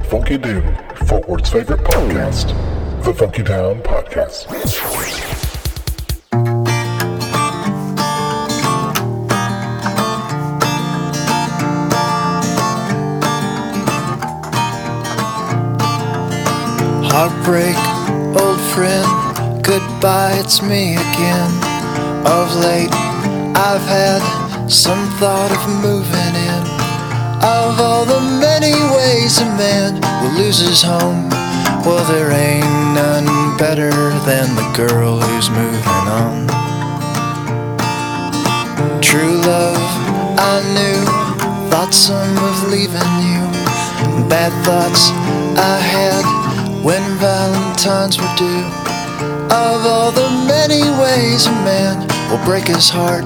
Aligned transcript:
at 0.00 0.06
Funky 0.06 0.38
Doom, 0.38 0.62
Fort 1.06 1.28
Worth's 1.28 1.50
favorite 1.50 1.80
podcast, 1.80 2.48
the 3.04 3.14
Funky 3.14 3.42
Town 3.42 3.80
Podcast. 3.82 4.46
Heartbreak, 17.10 17.76
old 18.40 18.60
friend, 18.72 19.64
goodbye, 19.64 20.36
it's 20.38 20.62
me 20.62 20.94
again. 20.94 21.50
Of 22.26 22.54
late, 22.56 22.92
I've 23.56 23.82
had 23.82 24.68
some 24.68 25.08
thought 25.18 25.50
of 25.50 25.82
moving 25.82 26.34
in. 26.46 26.49
Of 27.42 27.80
all 27.80 28.04
the 28.04 28.20
many 28.38 28.72
ways 28.94 29.40
a 29.40 29.46
man 29.56 29.94
will 30.20 30.36
lose 30.36 30.58
his 30.58 30.82
home, 30.82 31.30
well, 31.86 32.04
there 32.12 32.30
ain't 32.30 32.94
none 32.94 33.56
better 33.56 33.90
than 34.28 34.54
the 34.56 34.68
girl 34.76 35.18
who's 35.18 35.48
moving 35.48 36.06
on. 36.20 36.46
True 39.00 39.40
love, 39.40 39.80
I 40.36 40.60
knew, 40.76 41.00
thought 41.70 41.94
some 41.94 42.36
of 42.44 42.68
leaving 42.68 43.12
you. 43.24 43.40
Bad 44.28 44.52
thoughts 44.62 45.08
I 45.56 45.80
had 45.80 46.24
when 46.84 47.02
Valentines 47.16 48.18
were 48.20 48.34
due. 48.36 48.66
Of 49.48 49.86
all 49.86 50.12
the 50.12 50.28
many 50.46 50.82
ways 51.00 51.46
a 51.46 51.52
man 51.64 52.06
will 52.30 52.44
break 52.44 52.66
his 52.68 52.90
heart, 52.90 53.24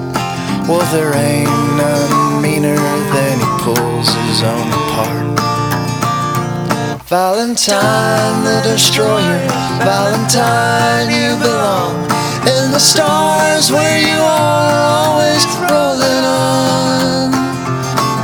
well, 0.67 0.85
there 0.93 1.13
ain't 1.13 1.49
none 1.75 2.41
meaner 2.41 2.79
apart. 4.13 5.39
Valentine 7.07 8.43
the 8.43 8.61
destroyer, 8.63 9.39
Valentine 9.79 11.09
you 11.09 11.37
belong 11.39 11.95
in 12.45 12.71
the 12.71 12.79
stars 12.79 13.71
where 13.71 13.99
you 13.99 14.17
are 14.17 14.77
always 14.99 15.45
rolling 15.69 16.23
on. 16.25 17.31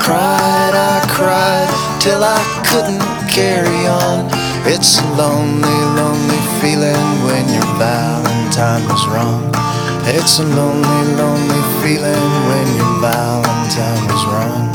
Cried, 0.01 0.73
I 0.73 1.05
cried 1.09 1.69
till 1.99 2.23
I 2.23 2.41
couldn't 2.65 3.01
carry 3.29 3.87
on. 3.87 4.29
It's 4.65 4.99
a 4.99 5.07
lonely, 5.13 5.79
lonely 5.97 6.41
feeling 6.61 7.07
when 7.25 7.45
your 7.49 7.69
Valentine 7.77 8.87
was 8.87 9.07
wrong. 9.07 9.51
It's 10.05 10.39
a 10.39 10.43
lonely, 10.43 11.15
lonely 11.15 11.63
feeling 11.81 12.27
when 12.49 12.67
your 12.77 12.93
Valentine 13.01 14.07
was 14.07 14.25
wrong. 14.25 14.70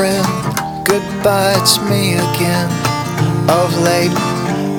Friend, 0.00 0.86
goodbye, 0.86 1.52
it's 1.60 1.76
me 1.92 2.14
again. 2.14 2.70
Of 3.52 3.68
late, 3.84 4.16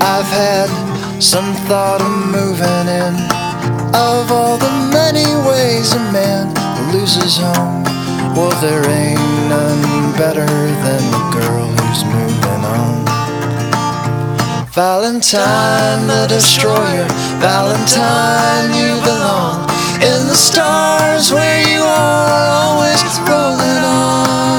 I've 0.02 0.32
had 0.42 0.70
some 1.22 1.54
thought 1.70 2.02
of 2.02 2.14
moving 2.38 2.88
in. 2.90 3.14
Of 3.94 4.32
all 4.34 4.58
the 4.58 4.74
many 4.90 5.30
ways 5.46 5.94
a 5.94 6.02
man 6.10 6.50
loses 6.92 7.38
home, 7.38 7.84
well, 8.34 8.56
there 8.66 8.82
ain't 8.82 9.22
none 9.54 9.84
better 10.18 10.50
than 10.86 11.02
the 11.16 11.24
girl 11.38 11.68
who's 11.78 12.02
moving 12.18 12.64
on. 12.80 12.94
Valentine 14.74 16.08
the 16.08 16.26
destroyer, 16.30 17.06
Valentine 17.46 18.70
you 18.74 18.92
belong 19.06 19.70
in 20.02 20.20
the 20.32 20.40
stars 20.50 21.32
where 21.32 21.62
you 21.70 21.82
are 21.84 22.48
always 22.64 23.04
rolling 23.30 23.86
on. 23.86 24.51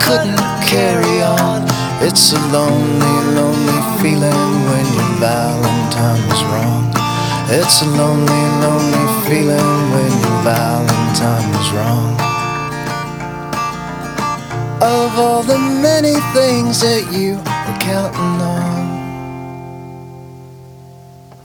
Couldn't 0.00 0.38
carry 0.66 1.22
on. 1.22 1.62
It's 2.00 2.32
a 2.32 2.40
lonely, 2.52 3.16
lonely 3.38 3.80
feeling 4.00 4.52
when 4.68 4.86
your 4.94 5.12
Valentine 5.20 6.22
was 6.28 6.42
wrong. 6.50 6.92
It's 7.48 7.82
a 7.82 7.86
lonely, 7.86 8.44
lonely 8.64 9.06
feeling 9.26 9.74
when 9.92 10.12
your 10.24 10.38
Valentine 10.42 11.48
was 11.56 11.68
wrong. 11.72 12.12
Of 14.82 15.18
all 15.18 15.42
the 15.42 15.58
many 15.58 16.14
things 16.32 16.80
that 16.80 17.12
you 17.12 17.36
were 17.36 17.78
counting 17.80 18.40
on. 18.42 18.74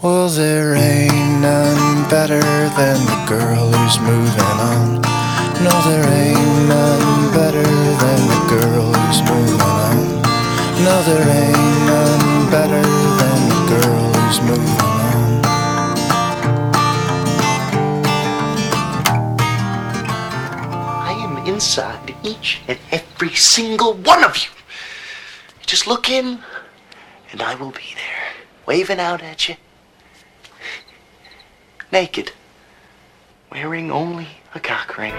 Well, 0.02 0.30
there 0.30 0.76
ain't 0.76 1.42
none 1.42 2.10
better 2.10 2.40
than 2.40 2.98
the 3.06 3.26
girl 3.28 3.72
who's 3.72 4.00
moving 4.00 4.60
on. 4.72 5.02
No, 5.64 5.72
there 5.88 6.08
ain't 6.08 6.70
none 6.70 7.34
better 7.34 7.79
than 8.00 8.28
the 8.28 8.42
girl 8.48 8.94
who's 8.94 9.22
moving 9.24 9.62
on. 9.62 9.98
No, 10.84 10.96
there 11.04 11.28
ain't 11.28 11.86
none 11.86 12.50
better 12.50 12.82
than 13.20 13.40
the 13.50 13.62
girl 13.68 14.14
who's 14.14 14.40
moving 14.42 14.80
on. 14.80 15.42
I 21.06 21.12
am 21.20 21.46
inside 21.46 22.16
each 22.24 22.62
and 22.70 22.80
every 22.92 23.36
single 23.36 23.94
one 23.94 24.24
of 24.24 24.38
you. 24.38 24.50
You 25.60 25.66
Just 25.66 25.86
look 25.86 26.10
in, 26.10 26.40
and 27.32 27.42
I 27.42 27.56
will 27.56 27.72
be 27.72 27.94
there, 27.96 28.34
waving 28.66 29.00
out 29.00 29.22
at 29.22 29.50
you. 29.50 29.56
Naked, 31.92 32.32
wearing 33.52 33.92
only 33.92 34.28
a 34.56 34.60
cock 34.62 34.98
ring. 34.98 35.14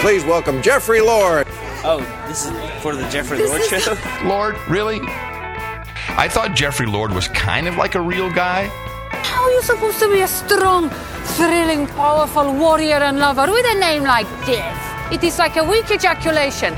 Please 0.00 0.24
welcome 0.24 0.62
Jeffrey 0.62 1.00
Lord. 1.00 1.46
Oh, 1.82 1.98
this 2.28 2.46
is 2.46 2.52
for 2.82 2.94
the 2.94 3.08
Jeffrey 3.08 3.38
Lord 3.44 3.62
show? 3.64 3.96
Lord, 4.24 4.56
really? 4.68 5.00
I 5.02 6.28
thought 6.30 6.54
Jeffrey 6.54 6.86
Lord 6.86 7.12
was 7.12 7.28
kind 7.28 7.66
of 7.66 7.76
like 7.76 7.94
a 7.94 8.00
real 8.00 8.30
guy. 8.32 8.66
How 9.10 9.42
are 9.44 9.50
you 9.50 9.62
supposed 9.62 9.98
to 10.00 10.08
be 10.10 10.20
a 10.20 10.28
strong, 10.28 10.90
thrilling, 11.36 11.86
powerful 11.88 12.52
warrior 12.54 12.96
and 12.96 13.18
lover 13.18 13.50
with 13.50 13.66
a 13.66 13.80
name 13.80 14.02
like 14.04 14.28
this? 14.46 14.74
It 15.10 15.24
is 15.24 15.38
like 15.38 15.56
a 15.56 15.64
weak 15.64 15.90
ejaculation. 15.90 16.74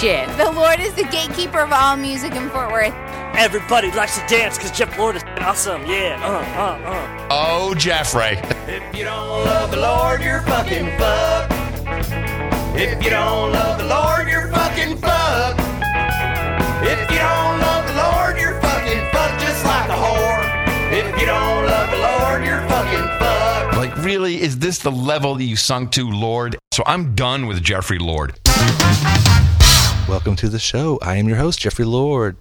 Jeff. 0.00 0.36
The 0.38 0.50
Lord 0.52 0.80
is 0.80 0.94
the 0.94 1.04
gatekeeper 1.04 1.60
of 1.60 1.72
all 1.72 1.96
music 1.96 2.34
in 2.34 2.48
Fort 2.50 2.72
Worth. 2.72 2.94
Everybody 3.36 3.90
likes 3.92 4.18
to 4.18 4.26
dance 4.26 4.56
because 4.56 4.72
Jeff 4.72 4.96
Lord 4.98 5.16
is 5.16 5.24
awesome. 5.38 5.84
Yeah, 5.86 6.20
uh, 6.22 6.60
uh, 6.60 6.90
uh. 6.90 7.28
Oh, 7.30 7.74
Jeffrey. 7.74 8.38
If 8.66 8.96
you 8.96 9.04
don't 9.04 9.44
love 9.44 9.70
the 9.72 9.76
Lord, 9.76 10.22
you're 10.22 10.40
fucking 10.40 10.86
fucked. 10.96 11.52
If 12.74 13.04
you 13.04 13.10
don't 13.10 13.52
love 13.52 13.78
the 13.78 13.84
Lord, 13.84 14.26
you're 14.26 14.48
fucking 14.48 14.96
fucked. 14.96 15.60
If 16.82 17.10
you 17.10 17.18
don't 17.18 17.60
love 17.60 17.86
the 17.86 17.94
Lord, 17.94 18.38
you're 18.40 18.58
fucking 18.62 19.10
fucked 19.12 19.42
just 19.42 19.66
like 19.66 19.90
a 19.90 19.92
whore. 19.92 20.92
If 20.92 21.20
you 21.20 21.26
don't 21.26 21.66
love 21.66 21.90
the 21.90 21.98
Lord, 21.98 22.42
you're 22.42 22.66
fucking 22.66 23.06
fucked. 23.18 23.76
Like, 23.76 24.02
really, 24.02 24.40
is 24.40 24.58
this 24.58 24.78
the 24.78 24.90
level 24.90 25.34
that 25.34 25.44
you 25.44 25.56
sunk 25.56 25.90
to, 25.92 26.10
Lord? 26.10 26.56
So 26.72 26.82
I'm 26.86 27.14
done 27.14 27.46
with 27.46 27.62
Jeffrey 27.62 27.98
Lord. 27.98 28.40
Welcome 30.08 30.36
to 30.36 30.48
the 30.48 30.58
show. 30.58 30.98
I 31.02 31.16
am 31.16 31.28
your 31.28 31.36
host, 31.36 31.58
Jeffrey 31.58 31.84
Lord. 31.84 32.38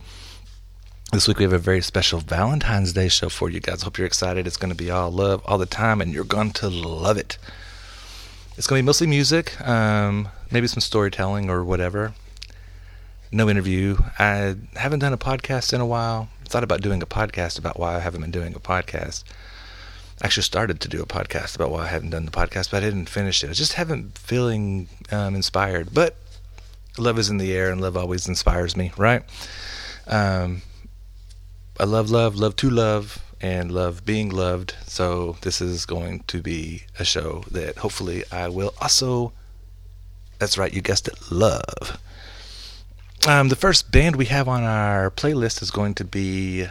This 1.14 1.28
week 1.28 1.38
we 1.38 1.44
have 1.44 1.54
a 1.54 1.60
very 1.60 1.82
special 1.82 2.22
Valentine's 2.22 2.92
Day 2.92 3.08
show 3.08 3.30
for 3.30 3.48
you 3.48 3.60
guys. 3.60 3.84
Hope 3.84 4.00
you're 4.00 4.08
excited. 4.08 4.48
It's 4.48 4.58
going 4.58 4.72
to 4.72 4.76
be 4.76 4.90
all 4.90 5.12
love 5.12 5.44
all 5.46 5.60
the 5.60 5.68
time, 5.68 6.02
and 6.02 6.12
you're 6.12 6.24
going 6.24 6.50
to 6.54 6.70
love 6.70 7.18
it. 7.18 7.38
It's 8.58 8.66
going 8.66 8.80
to 8.80 8.84
be 8.84 8.88
mostly 8.88 9.06
music, 9.06 9.62
um, 9.62 10.30
maybe 10.50 10.66
some 10.66 10.82
storytelling 10.82 11.52
or 11.52 11.64
whatever. 11.64 12.16
No 13.32 13.48
interview. 13.48 13.98
I 14.18 14.56
haven't 14.76 15.02
done 15.02 15.14
a 15.14 15.18
podcast 15.20 15.72
in 15.72 15.82
a 15.82 15.86
while. 15.86 16.30
Thought 16.46 16.64
about 16.64 16.82
doing 16.82 17.04
a 17.04 17.06
podcast 17.06 17.60
about 17.60 17.78
why 17.78 17.96
I 17.96 18.00
haven't 18.00 18.22
been 18.22 18.32
doing 18.32 18.56
a 18.56 18.60
podcast. 18.60 19.24
Actually, 20.24 20.42
started 20.42 20.80
to 20.80 20.88
do 20.88 21.04
a 21.04 21.06
podcast 21.06 21.56
about 21.56 21.70
why 21.70 21.84
I 21.84 21.90
haven't 21.90 22.10
done 22.10 22.26
the 22.26 22.32
podcast, 22.32 22.72
but 22.72 22.78
I 22.82 22.88
didn't 22.88 23.08
finish 23.08 23.44
it. 23.44 23.52
I 23.52 23.54
just 23.54 23.74
haven't 23.74 24.18
feeling 24.18 24.90
um, 25.12 25.36
inspired. 25.36 25.94
But 25.94 26.16
love 26.98 27.20
is 27.20 27.30
in 27.30 27.38
the 27.38 27.54
air, 27.54 27.70
and 27.70 27.80
love 27.80 27.96
always 27.96 28.28
inspires 28.28 28.76
me, 28.76 28.92
right? 28.98 29.22
Um, 30.08 30.64
I 31.80 31.86
love 31.86 32.12
love, 32.12 32.36
love 32.36 32.56
to 32.58 32.70
love, 32.70 33.24
and 33.42 33.72
love 33.72 34.06
being 34.06 34.30
loved. 34.30 34.76
So 34.86 35.38
this 35.42 35.60
is 35.60 35.86
going 35.86 36.24
to 36.28 36.42
be 36.42 36.84
a 37.00 37.04
show 37.04 37.44
that 37.50 37.78
hopefully 37.78 38.24
I 38.32 38.50
will 38.50 38.74
also. 38.80 39.34
That's 40.38 40.58
right, 40.58 40.74
you 40.74 40.82
guessed 40.82 41.08
it, 41.08 41.32
love. 41.32 42.00
Um, 43.28 43.50
the 43.50 43.56
first 43.56 43.92
band 43.92 44.18
we 44.18 44.26
have 44.26 44.48
on 44.48 44.64
our 44.64 45.10
playlist 45.10 45.62
is 45.62 45.72
going 45.72 45.96
to 45.96 46.04
be 46.04 46.68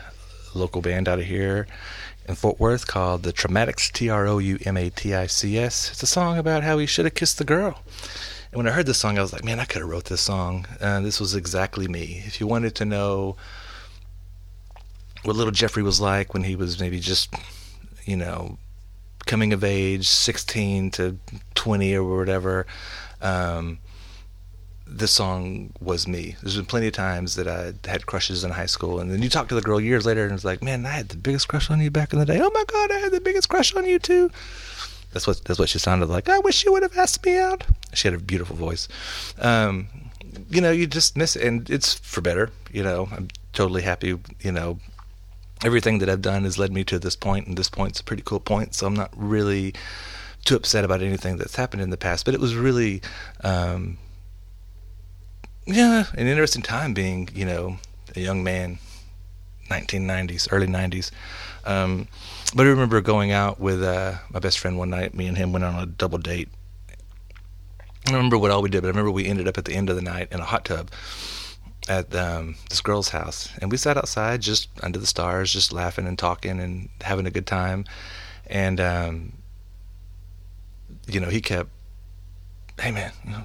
local 0.55 0.83
band 0.83 1.09
out 1.09 1.19
of 1.19 1.25
here 1.25 1.67
in 2.29 2.35
Fort 2.35 2.61
Worth 2.61 2.87
called 2.87 3.23
the 3.23 3.33
Troumatics, 3.33 3.91
T 3.91 4.09
R 4.09 4.27
O 4.29 4.39
U 4.39 4.59
M 4.65 4.77
A 4.77 4.91
T 4.91 5.15
I 5.15 5.27
C 5.27 5.59
S. 5.59 5.91
It's 5.91 6.03
a 6.03 6.07
song 6.07 6.39
about 6.39 6.63
how 6.63 6.79
he 6.79 6.87
should 6.87 7.07
have 7.07 7.15
kissed 7.15 7.39
the 7.39 7.45
girl. 7.45 7.83
And 8.53 8.59
when 8.59 8.69
I 8.69 8.73
heard 8.73 8.87
this 8.87 8.99
song, 8.99 9.19
I 9.19 9.23
was 9.23 9.33
like, 9.33 9.45
man, 9.45 9.59
I 9.59 9.65
could 9.65 9.81
have 9.81 9.91
wrote 9.91 10.05
this 10.05 10.21
song. 10.21 10.67
Uh, 10.81 11.01
this 11.01 11.19
was 11.19 11.35
exactly 11.35 11.89
me. 11.89 12.23
If 12.27 12.39
you 12.39 12.47
wanted 12.47 12.75
to 12.77 12.85
know 12.85 13.37
what 15.25 15.37
little 15.37 15.53
Jeffrey 15.53 15.83
was 15.83 16.01
like 16.01 16.35
when 16.35 16.45
he 16.45 16.57
was 16.57 16.81
maybe 16.81 17.01
just, 17.01 17.35
you 18.05 18.17
know, 18.17 18.59
coming 19.27 19.53
of 19.53 19.63
age, 19.63 20.09
16 20.09 20.91
to 20.93 21.19
20 21.55 21.95
or 21.95 22.17
whatever, 22.17 22.67
um, 23.21 23.79
this 24.87 25.13
song 25.13 25.73
was 25.81 26.07
me. 26.07 26.37
There's 26.43 26.57
been 26.57 26.67
plenty 26.67 26.89
of 26.89 26.93
times 26.93 27.37
that 27.37 27.49
I 27.49 27.73
had 27.89 28.07
crushes 28.07 28.45
in 28.45 28.51
high 28.51 28.67
school, 28.67 29.01
and 29.01 29.11
then 29.11 29.23
you 29.23 29.29
talk 29.29 29.49
to 29.49 29.55
the 29.55 29.63
girl 29.63 29.81
years 29.81 30.05
later, 30.05 30.25
and 30.25 30.33
it's 30.33 30.45
like, 30.45 30.63
man, 30.63 30.85
I 30.85 30.91
had 30.91 31.09
the 31.09 31.17
biggest 31.17 31.49
crush 31.49 31.71
on 31.71 31.81
you 31.81 31.91
back 31.91 32.13
in 32.13 32.19
the 32.19 32.27
day. 32.27 32.41
Oh 32.41 32.51
my 32.53 32.65
God, 32.67 32.91
I 32.91 32.99
had 32.99 33.13
the 33.13 33.21
biggest 33.21 33.49
crush 33.49 33.75
on 33.75 33.87
you 33.87 33.99
too. 33.99 34.31
That's 35.13 35.27
what 35.27 35.45
that's 35.45 35.59
what 35.59 35.69
she 35.69 35.79
sounded 35.79 36.09
like. 36.09 36.29
I 36.29 36.39
wish 36.39 36.65
you 36.65 36.73
would 36.73 36.83
have 36.83 36.97
asked 36.97 37.25
me 37.25 37.39
out. 37.39 37.65
She 37.95 38.09
had 38.09 38.15
a 38.15 38.23
beautiful 38.23 38.57
voice. 38.57 38.89
Um, 39.39 39.89
you 40.49 40.61
know, 40.61 40.71
you 40.71 40.87
just 40.87 41.17
miss 41.17 41.37
it, 41.37 41.47
and 41.47 41.69
it's 41.71 41.95
for 41.95 42.21
better. 42.21 42.51
You 42.71 42.83
know, 42.83 43.09
I'm 43.13 43.29
totally 43.53 43.83
happy. 43.83 44.19
You 44.41 44.53
know, 44.53 44.79
everything 45.64 45.99
that 45.99 46.09
I've 46.09 46.23
done 46.23 46.44
has 46.44 46.59
led 46.59 46.73
me 46.73 46.85
to 46.85 46.99
this 46.99 47.17
point, 47.17 47.47
and 47.47 47.56
this 47.56 47.69
point's 47.69 48.00
a 48.00 48.05
pretty 48.05 48.23
cool 48.25 48.41
point. 48.41 48.75
So 48.75 48.87
I'm 48.87 48.94
not 48.94 49.12
really 49.17 49.75
too 50.44 50.56
upset 50.56 50.85
about 50.85 51.03
anything 51.03 51.37
that's 51.37 51.56
happened 51.56 51.82
in 51.82 51.91
the 51.91 51.97
past. 51.97 52.25
But 52.25 52.35
it 52.35 52.41
was 52.41 52.55
really, 52.55 53.03
um, 53.44 53.99
yeah, 55.67 56.05
an 56.14 56.26
interesting 56.26 56.62
time 56.62 56.94
being, 56.94 57.29
you 57.35 57.44
know, 57.44 57.79
a 58.17 58.20
young 58.20 58.43
man, 58.43 58.79
1990s, 59.70 60.49
early 60.50 60.67
90s. 60.67 61.11
Um, 61.65 62.08
but 62.55 62.67
I 62.67 62.70
remember 62.70 63.00
going 63.00 63.31
out 63.31 63.61
with 63.61 63.82
uh, 63.82 64.15
my 64.31 64.41
best 64.41 64.58
friend 64.58 64.79
one 64.79 64.91
night. 64.91 65.15
Me 65.15 65.26
and 65.26 65.37
him 65.37 65.53
went 65.53 65.65
on 65.65 65.81
a 65.81 65.87
double 65.87 66.19
date. 66.19 66.49
I 66.91 68.11
don't 68.11 68.17
remember 68.17 68.38
what 68.38 68.50
all 68.50 68.62
we 68.62 68.69
did, 68.69 68.82
but 68.82 68.88
I 68.88 68.91
remember 68.91 69.12
we 69.12 69.26
ended 69.26 69.47
up 69.47 69.58
at 69.58 69.65
the 69.65 69.75
end 69.75 69.88
of 69.88 69.94
the 69.94 70.03
night 70.03 70.29
in 70.32 70.41
a 70.41 70.44
hot 70.44 70.65
tub 70.65 70.91
at 71.88 72.14
um, 72.14 72.56
this 72.69 72.81
girl's 72.81 73.08
house, 73.08 73.49
and 73.61 73.70
we 73.70 73.76
sat 73.76 73.96
outside 73.96 74.40
just 74.40 74.69
under 74.82 74.99
the 74.99 75.06
stars, 75.06 75.52
just 75.52 75.73
laughing 75.73 76.06
and 76.06 76.19
talking 76.19 76.61
and 76.61 76.88
having 77.00 77.26
a 77.26 77.31
good 77.31 77.46
time. 77.46 77.84
And 78.46 78.81
um, 78.81 79.32
you 81.06 81.20
know, 81.20 81.29
he 81.29 81.40
kept, 81.40 81.70
"Hey 82.81 82.90
man, 82.90 83.12
you 83.25 83.31
know, 83.32 83.44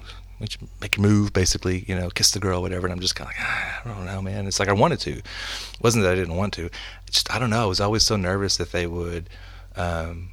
make 0.80 0.96
your 0.96 1.06
move, 1.06 1.32
basically, 1.32 1.84
you 1.88 1.96
know, 1.96 2.10
kiss 2.10 2.30
the 2.30 2.38
girl, 2.38 2.62
whatever." 2.62 2.86
And 2.86 2.92
I'm 2.92 3.00
just 3.00 3.16
kind 3.16 3.30
of 3.30 3.36
like, 3.36 3.44
ah, 3.46 3.80
I 3.84 3.88
don't 3.88 4.06
know, 4.06 4.22
man. 4.22 4.46
It's 4.46 4.60
like 4.60 4.68
I 4.68 4.72
wanted 4.72 5.00
to. 5.00 5.18
It 5.18 5.26
wasn't 5.80 6.04
that 6.04 6.12
I 6.12 6.16
didn't 6.16 6.36
want 6.36 6.52
to. 6.54 6.70
Just 7.10 7.32
I 7.34 7.38
don't 7.38 7.50
know. 7.50 7.62
I 7.64 7.66
was 7.66 7.80
always 7.80 8.04
so 8.04 8.16
nervous 8.16 8.56
that 8.58 8.72
they 8.72 8.86
would 8.86 9.28
um, 9.76 10.30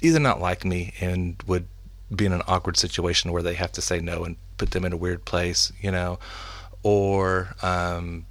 either 0.00 0.20
not 0.20 0.40
like 0.40 0.64
me 0.64 0.94
and 1.00 1.42
would 1.46 1.66
be 2.14 2.26
in 2.26 2.32
an 2.32 2.42
awkward 2.46 2.76
situation 2.76 3.32
where 3.32 3.42
they 3.42 3.54
have 3.54 3.72
to 3.72 3.82
say 3.82 4.00
no 4.00 4.24
and 4.24 4.36
put 4.56 4.70
them 4.70 4.84
in 4.84 4.92
a 4.92 4.96
weird 4.96 5.24
place, 5.24 5.72
you 5.80 5.90
know, 5.90 6.18
or 6.82 7.54
um, 7.62 8.26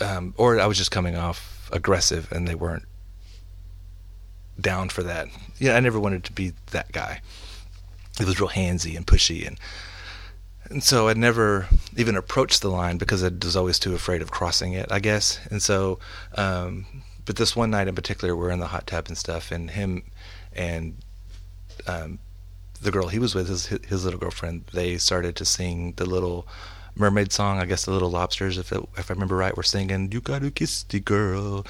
um, 0.00 0.34
or 0.36 0.60
I 0.60 0.66
was 0.66 0.78
just 0.78 0.90
coming 0.90 1.16
off 1.16 1.70
aggressive 1.72 2.30
and 2.32 2.46
they 2.46 2.54
weren't 2.54 2.86
down 4.60 4.88
for 4.88 5.02
that. 5.02 5.28
Yeah, 5.58 5.76
I 5.76 5.80
never 5.80 5.98
wanted 5.98 6.24
to 6.24 6.32
be 6.32 6.52
that 6.70 6.92
guy. 6.92 7.20
It 8.20 8.26
was 8.26 8.40
real 8.40 8.50
handsy 8.50 8.96
and 8.96 9.06
pushy 9.06 9.46
and 9.46 9.58
and 10.72 10.82
so 10.82 11.08
I 11.08 11.14
never 11.14 11.68
even 11.96 12.16
approached 12.16 12.62
the 12.62 12.70
line 12.70 12.96
because 12.96 13.22
I 13.22 13.30
was 13.42 13.56
always 13.56 13.78
too 13.78 13.94
afraid 13.94 14.22
of 14.22 14.30
crossing 14.30 14.72
it, 14.72 14.90
I 14.90 15.00
guess. 15.00 15.38
And 15.50 15.60
so, 15.60 15.98
um, 16.36 16.86
but 17.26 17.36
this 17.36 17.54
one 17.54 17.70
night 17.70 17.88
in 17.88 17.94
particular, 17.94 18.34
we're 18.34 18.50
in 18.50 18.60
the 18.60 18.68
hot 18.68 18.86
tub 18.86 19.08
and 19.08 19.18
stuff, 19.18 19.52
and 19.52 19.70
him 19.70 20.04
and 20.54 20.96
um, 21.86 22.18
the 22.82 22.90
girl 22.90 23.08
he 23.08 23.18
was 23.18 23.34
with, 23.34 23.48
his 23.48 23.66
his 23.66 24.04
little 24.04 24.20
girlfriend, 24.20 24.64
they 24.72 24.98
started 24.98 25.36
to 25.36 25.44
sing 25.44 25.94
the 25.96 26.04
little 26.04 26.46
mermaid 26.96 27.32
song. 27.32 27.58
I 27.58 27.64
guess 27.64 27.84
the 27.84 27.92
little 27.92 28.10
lobsters, 28.10 28.58
if 28.58 28.72
it, 28.72 28.82
if 28.96 29.10
I 29.10 29.14
remember 29.14 29.36
right, 29.36 29.56
were 29.56 29.62
singing 29.62 30.10
"You 30.12 30.20
got 30.20 30.42
to 30.42 30.50
kiss 30.50 30.82
the 30.82 31.00
girl." 31.00 31.64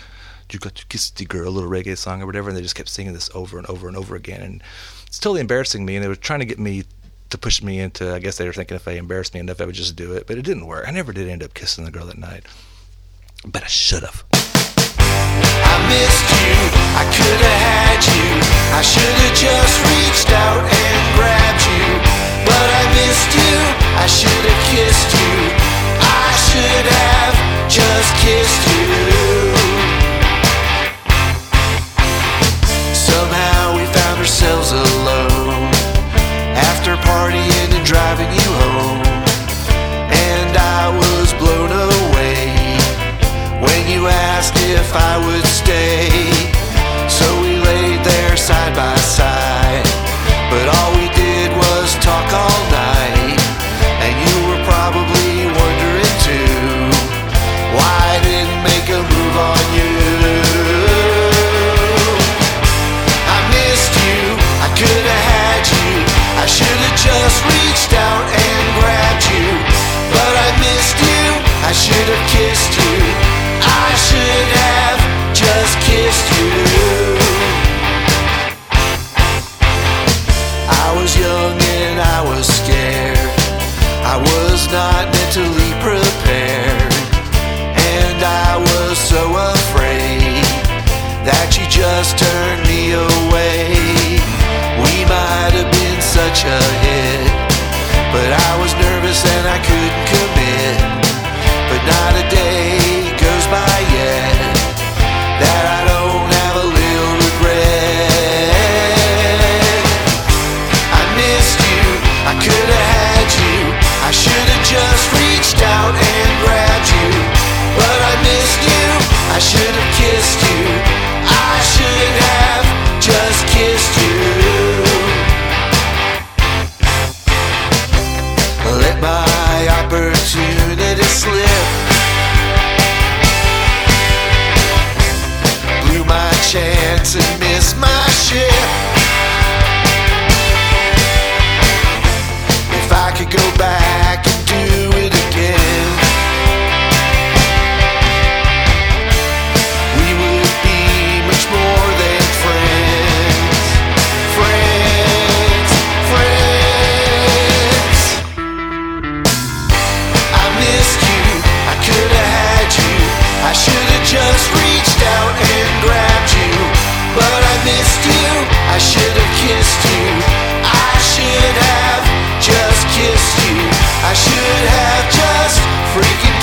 You 0.50 0.58
got 0.58 0.74
to 0.74 0.86
kiss 0.86 1.08
the 1.08 1.24
girl, 1.24 1.48
a 1.48 1.50
little 1.50 1.70
reggae 1.70 1.96
song 1.96 2.20
or 2.20 2.26
whatever, 2.26 2.50
and 2.50 2.58
they 2.58 2.60
just 2.60 2.74
kept 2.74 2.90
singing 2.90 3.14
this 3.14 3.30
over 3.34 3.56
and 3.56 3.66
over 3.68 3.88
and 3.88 3.96
over 3.96 4.14
again, 4.16 4.42
and 4.42 4.62
it's 5.06 5.18
totally 5.18 5.40
embarrassing 5.40 5.82
me. 5.86 5.96
And 5.96 6.04
they 6.04 6.08
were 6.08 6.14
trying 6.14 6.40
to 6.40 6.44
get 6.44 6.58
me 6.58 6.84
to 7.30 7.38
push 7.38 7.62
me 7.62 7.80
into. 7.80 8.12
I 8.12 8.18
guess 8.18 8.36
they 8.36 8.44
were 8.44 8.52
thinking 8.52 8.74
if 8.74 8.86
I 8.86 8.92
embarrassed 8.92 9.32
me 9.32 9.40
enough, 9.40 9.62
I 9.62 9.64
would 9.64 9.74
just 9.74 9.96
do 9.96 10.12
it, 10.12 10.26
but 10.26 10.36
it 10.36 10.42
didn't 10.42 10.66
work. 10.66 10.86
I 10.86 10.90
never 10.90 11.10
did 11.10 11.26
end 11.26 11.42
up 11.42 11.54
kissing 11.54 11.86
the 11.86 11.90
girl 11.90 12.04
that 12.04 12.18
night, 12.18 12.44
but 13.46 13.64
I 13.64 13.68
should 13.68 14.02
have. 14.02 14.24
I 14.34 15.74
missed 15.88 16.28
you, 16.42 16.52
I 16.98 17.04
could 17.16 17.40
have 17.40 17.61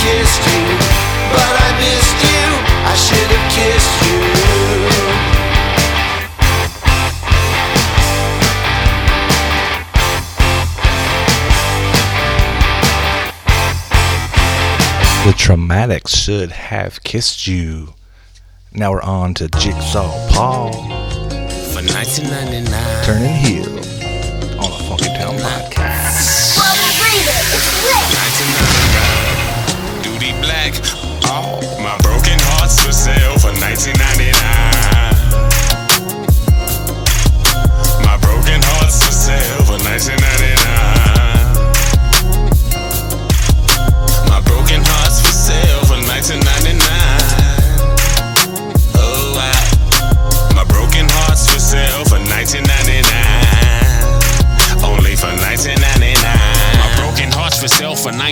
kissed 0.04 0.50
should 3.00 3.32
have 3.32 3.52
kissed 3.56 4.06
you. 4.06 4.20
The 15.26 15.34
Troumatics 15.38 16.16
should 16.16 16.52
have 16.52 17.04
kissed 17.04 17.48
you. 17.48 17.94
Now 18.74 18.92
we're 18.92 19.02
on 19.02 19.34
to 19.36 19.48
Jigsaw 19.48 20.30
Paul. 20.30 20.74
For 20.74 21.82
1999. 21.82 23.06
Turning 23.06 23.36
heel. 23.36 23.79
1999. 33.80 34.59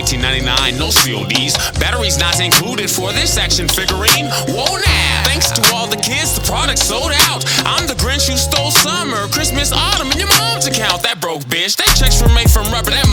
1999, 0.08 0.80
no 0.80 0.88
CODs. 0.88 1.52
Batteries 1.78 2.16
not 2.16 2.40
included 2.40 2.88
for 2.88 3.12
this 3.12 3.36
action 3.36 3.68
figurine. 3.68 4.24
Whoa 4.48 4.80
now! 4.80 5.22
Thanks 5.28 5.50
to 5.52 5.60
all 5.74 5.86
the 5.86 6.00
kids, 6.00 6.38
the 6.38 6.44
product 6.48 6.78
sold 6.78 7.12
out. 7.28 7.44
I'm 7.68 7.86
the 7.86 7.92
Grinch 7.94 8.28
who 8.28 8.36
stole 8.36 8.70
summer, 8.70 9.28
Christmas, 9.28 9.72
autumn, 9.72 10.08
and 10.08 10.16
your 10.16 10.28
mom's 10.40 10.66
account. 10.66 11.02
That 11.02 11.20
broke 11.20 11.44
bitch. 11.52 11.76
That 11.76 11.92
check's 11.92 12.22
were 12.22 12.32
made 12.32 12.48
from 12.50 12.64
rubber. 12.72 12.90
That 12.90 13.07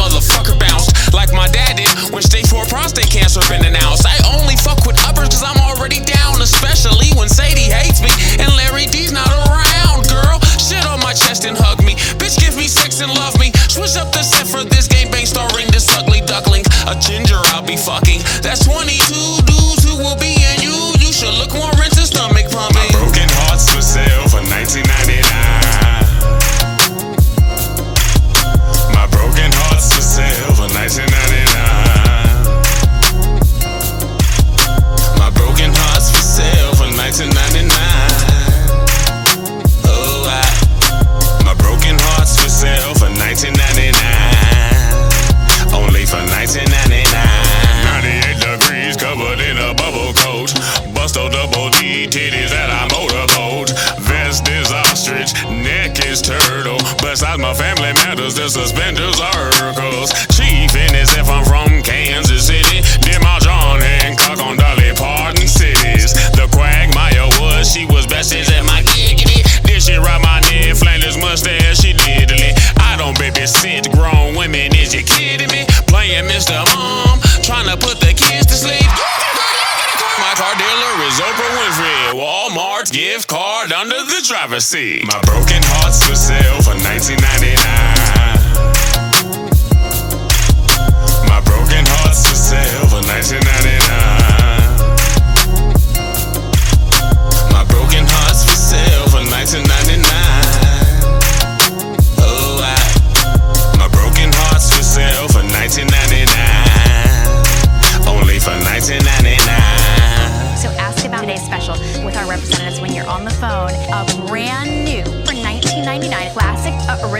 Pharmacy. 84.56 85.04
My 85.04 85.25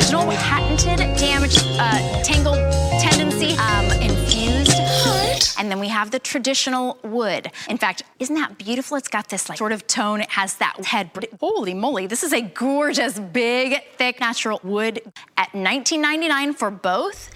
original 0.06 0.28
patented 0.34 1.00
damage 1.18 1.58
uh, 1.80 2.22
tangle 2.22 2.54
tendency 3.00 3.58
um, 3.58 3.90
infused. 4.04 4.78
What? 4.78 5.56
And 5.58 5.72
then 5.72 5.80
we 5.80 5.88
have 5.88 6.12
the 6.12 6.20
traditional 6.20 7.00
wood. 7.04 7.52
In 7.68 7.80
fact, 7.80 8.04
isn't 8.20 8.36
that 8.36 8.60
beautiful? 8.60 8.98
It's 8.98 9.08
got 9.08 9.30
this 9.30 9.50
like 9.50 9.58
sort 9.58 9.72
of 9.72 9.88
tone. 9.88 10.22
It 10.22 10.30
has 10.30 10.58
that 10.58 10.86
head. 10.86 11.10
Holy 11.40 11.74
moly, 11.74 12.06
this 12.06 12.22
is 12.22 12.34
a 12.34 12.42
gorgeous, 12.42 13.18
big, 13.18 13.82
thick, 13.98 14.20
natural 14.20 14.60
wood 14.64 15.02
at 15.38 15.50
19.99 15.54 16.54
for 16.54 16.70
both. 16.70 17.32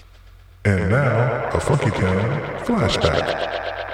And 0.64 0.92
now, 0.92 1.50
a 1.52 1.60
Funky 1.60 1.90
Town 1.90 2.66
flashback. 2.66 3.89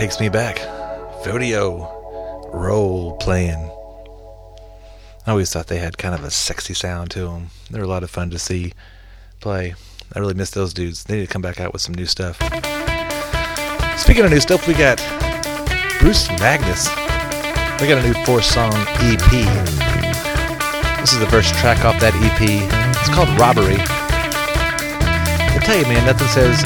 Takes 0.00 0.18
me 0.18 0.30
back. 0.30 0.56
Video 1.26 2.48
role 2.54 3.18
playing. 3.18 3.70
I 5.26 5.30
always 5.32 5.52
thought 5.52 5.66
they 5.66 5.76
had 5.76 5.98
kind 5.98 6.14
of 6.14 6.24
a 6.24 6.30
sexy 6.30 6.72
sound 6.72 7.10
to 7.10 7.26
them. 7.26 7.48
They 7.70 7.78
were 7.78 7.84
a 7.84 7.88
lot 7.88 8.02
of 8.02 8.08
fun 8.08 8.30
to 8.30 8.38
see 8.38 8.72
play. 9.40 9.74
I 10.14 10.18
really 10.18 10.32
miss 10.32 10.52
those 10.52 10.72
dudes. 10.72 11.04
They 11.04 11.16
need 11.16 11.26
to 11.26 11.30
come 11.30 11.42
back 11.42 11.60
out 11.60 11.74
with 11.74 11.82
some 11.82 11.94
new 11.94 12.06
stuff. 12.06 12.36
Speaking 13.98 14.24
of 14.24 14.30
new 14.30 14.40
stuff, 14.40 14.66
we 14.66 14.72
got 14.72 14.96
Bruce 16.00 16.30
Magnus. 16.40 16.88
We 17.78 17.86
got 17.86 18.02
a 18.02 18.02
new 18.02 18.14
four 18.24 18.40
song 18.40 18.72
EP. 19.00 19.30
This 20.98 21.12
is 21.12 21.18
the 21.18 21.28
first 21.28 21.52
track 21.56 21.84
off 21.84 22.00
that 22.00 22.14
EP. 22.14 22.40
It's 22.96 23.10
called 23.10 23.28
Robbery. 23.38 23.76
I 25.52 25.60
tell 25.62 25.76
you, 25.76 25.84
man, 25.84 26.06
nothing 26.06 26.28
says 26.28 26.64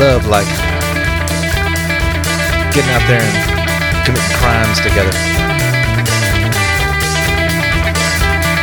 love 0.00 0.26
like 0.26 0.65
getting 2.76 2.92
out 2.92 3.08
there 3.08 3.24
and 3.24 4.04
committing 4.04 4.36
crimes 4.36 4.76
together. 4.84 5.08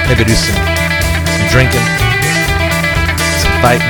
Maybe 0.06 0.22
do 0.22 0.38
some, 0.38 0.54
some 0.54 1.48
drinking, 1.50 1.82
some 3.42 3.58
fighting, 3.58 3.90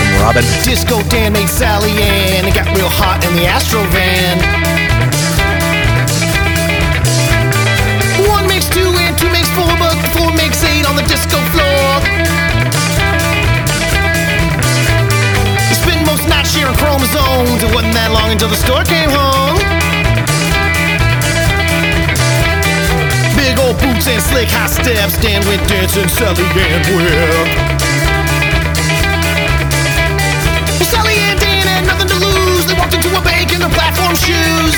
some 0.00 0.12
robbing. 0.24 0.48
Disco 0.64 1.02
Dan 1.12 1.34
made 1.34 1.50
Sally 1.50 1.92
Ann 2.00 2.46
and 2.48 2.54
got 2.54 2.64
real 2.72 2.88
hot 2.88 3.20
in 3.28 3.36
the 3.36 3.44
Astro 3.44 3.84
van. 3.92 4.40
One 8.32 8.48
makes 8.48 8.70
two 8.72 8.80
and 8.80 9.12
two 9.20 9.28
makes 9.28 9.52
four, 9.52 9.68
but 9.76 9.92
four 10.16 10.32
makes 10.32 10.64
eight 10.64 10.88
on 10.88 10.96
the 10.96 11.04
disco 11.04 11.36
floor. 11.52 12.57
Nights 16.28 16.52
sharing 16.52 16.76
chromosomes. 16.76 17.62
It 17.64 17.72
wasn't 17.74 17.94
that 17.96 18.12
long 18.12 18.30
until 18.30 18.48
the 18.48 18.60
store 18.60 18.84
came 18.84 19.10
home. 19.10 19.56
Big 23.34 23.56
old 23.58 23.80
boots 23.80 24.06
and 24.06 24.20
slick 24.20 24.48
high 24.52 24.68
steps. 24.68 25.16
Dan 25.18 25.40
went 25.48 25.64
dancing, 25.66 26.08
Sally 26.08 26.44
Ann 26.54 26.84
with. 26.92 27.48
Well, 30.76 30.88
Sally 30.92 31.16
and 31.16 31.38
Dan 31.40 31.64
had 31.66 31.84
nothing 31.88 32.08
to 32.12 32.18
lose. 32.20 32.66
They 32.68 32.76
walked 32.76 32.94
into 32.94 33.08
a 33.12 33.22
bank 33.24 33.52
in 33.52 33.60
their 33.60 33.72
platform 33.72 34.14
shoes. 34.14 34.76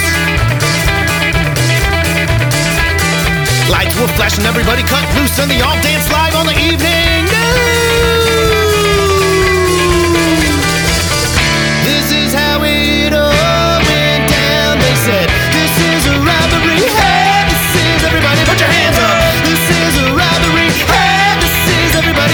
Lights 3.71 3.95
were 3.99 4.11
flashing, 4.19 4.47
everybody 4.47 4.83
cut 4.83 5.07
loose, 5.19 5.39
and 5.39 5.51
they 5.51 5.61
all 5.61 5.79
danced 5.83 6.11
live 6.11 6.35
on 6.35 6.47
the 6.47 6.57
evening 6.59 7.27
news. 7.27 8.50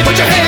Put 0.07 0.19
your 0.19 0.27
hands 0.29 0.46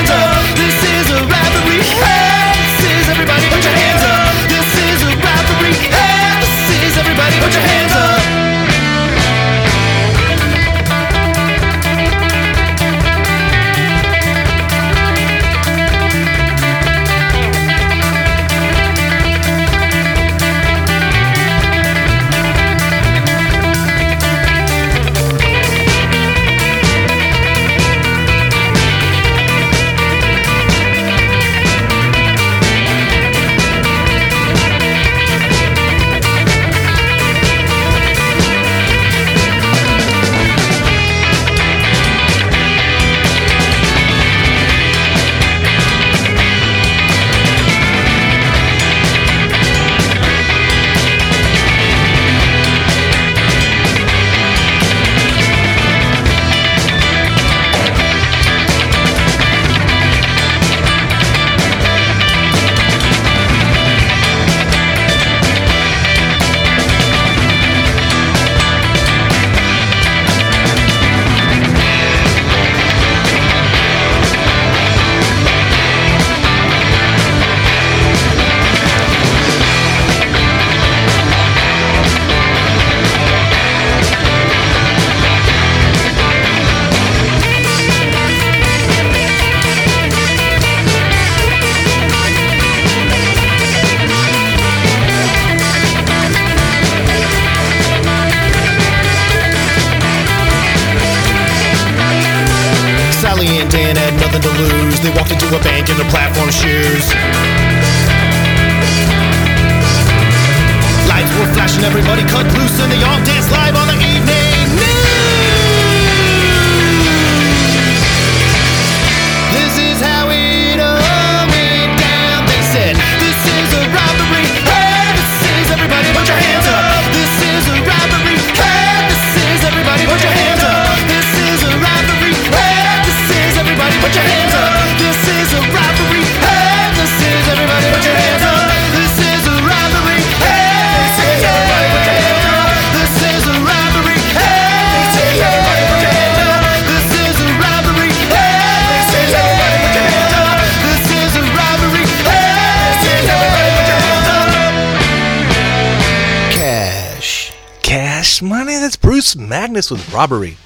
Money. 158.43 158.75
That's 158.75 158.97
Bruce 158.97 159.37
Magnus 159.37 159.91
with 159.91 160.13
Robbery. 160.13 160.57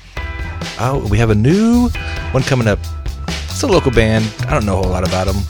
Oh, 0.78 1.06
we 1.11 1.18
have 1.18 1.30
a 1.30 1.35
new 1.35 1.88
one 2.32 2.42
coming 2.42 2.66
up. 2.68 2.78
It's 3.28 3.62
a 3.62 3.66
local 3.66 3.90
band. 3.90 4.24
I 4.46 4.50
don't 4.50 4.66
know 4.66 4.78
a 4.78 4.82
whole 4.82 4.90
lot 4.90 5.06
about 5.06 5.26
them. 5.26 5.42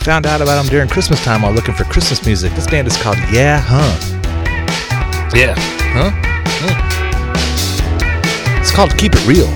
Found 0.00 0.26
out 0.26 0.40
about 0.40 0.62
them 0.62 0.70
during 0.70 0.88
Christmas 0.88 1.22
time 1.24 1.42
while 1.42 1.52
looking 1.52 1.74
for 1.74 1.84
Christmas 1.84 2.24
music. 2.24 2.52
This 2.54 2.66
band 2.66 2.86
is 2.86 2.96
called 2.96 3.18
Yeah 3.32 3.60
Huh. 3.64 3.96
Yeah. 5.34 5.54
Huh? 5.56 6.10
Huh. 6.62 7.00
It's 8.60 8.70
called 8.70 8.96
Keep 8.96 9.14
It 9.14 9.26
Real. 9.26 9.48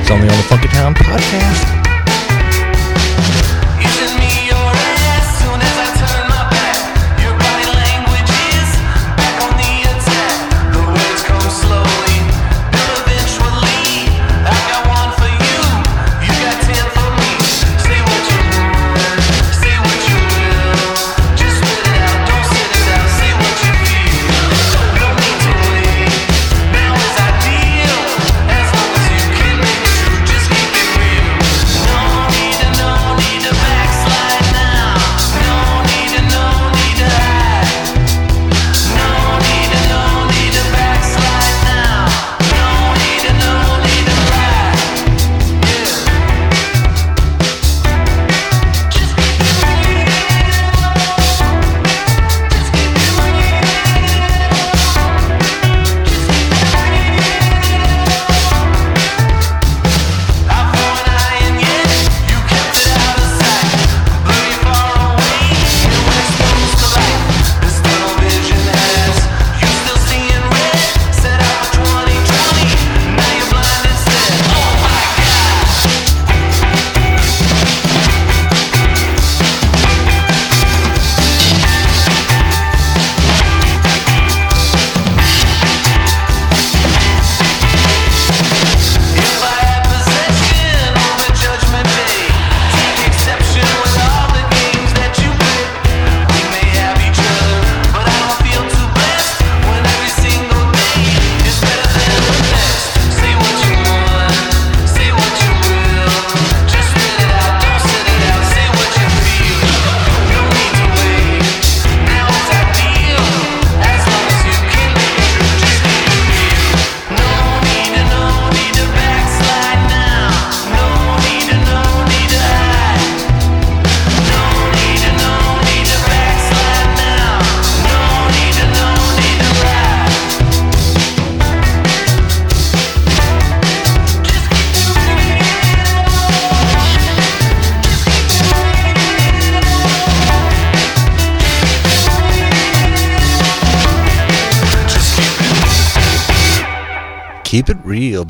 It's 0.00 0.10
only 0.10 0.28
on 0.28 0.36
the 0.36 0.46
Funky 0.48 0.68
Town 0.68 0.94
podcast. 0.94 1.81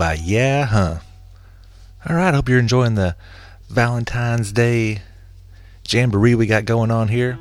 By 0.03 0.15
Yeah 0.15 0.67
Huh. 0.67 0.99
All 2.09 2.17
right, 2.17 2.35
hope 2.35 2.49
you're 2.49 2.59
enjoying 2.59 2.97
the 2.97 3.15
Valentine's 3.69 4.51
Day 4.51 5.01
jamboree 5.89 6.35
we 6.35 6.47
got 6.47 6.65
going 6.65 6.91
on 6.91 7.07
here. 7.07 7.39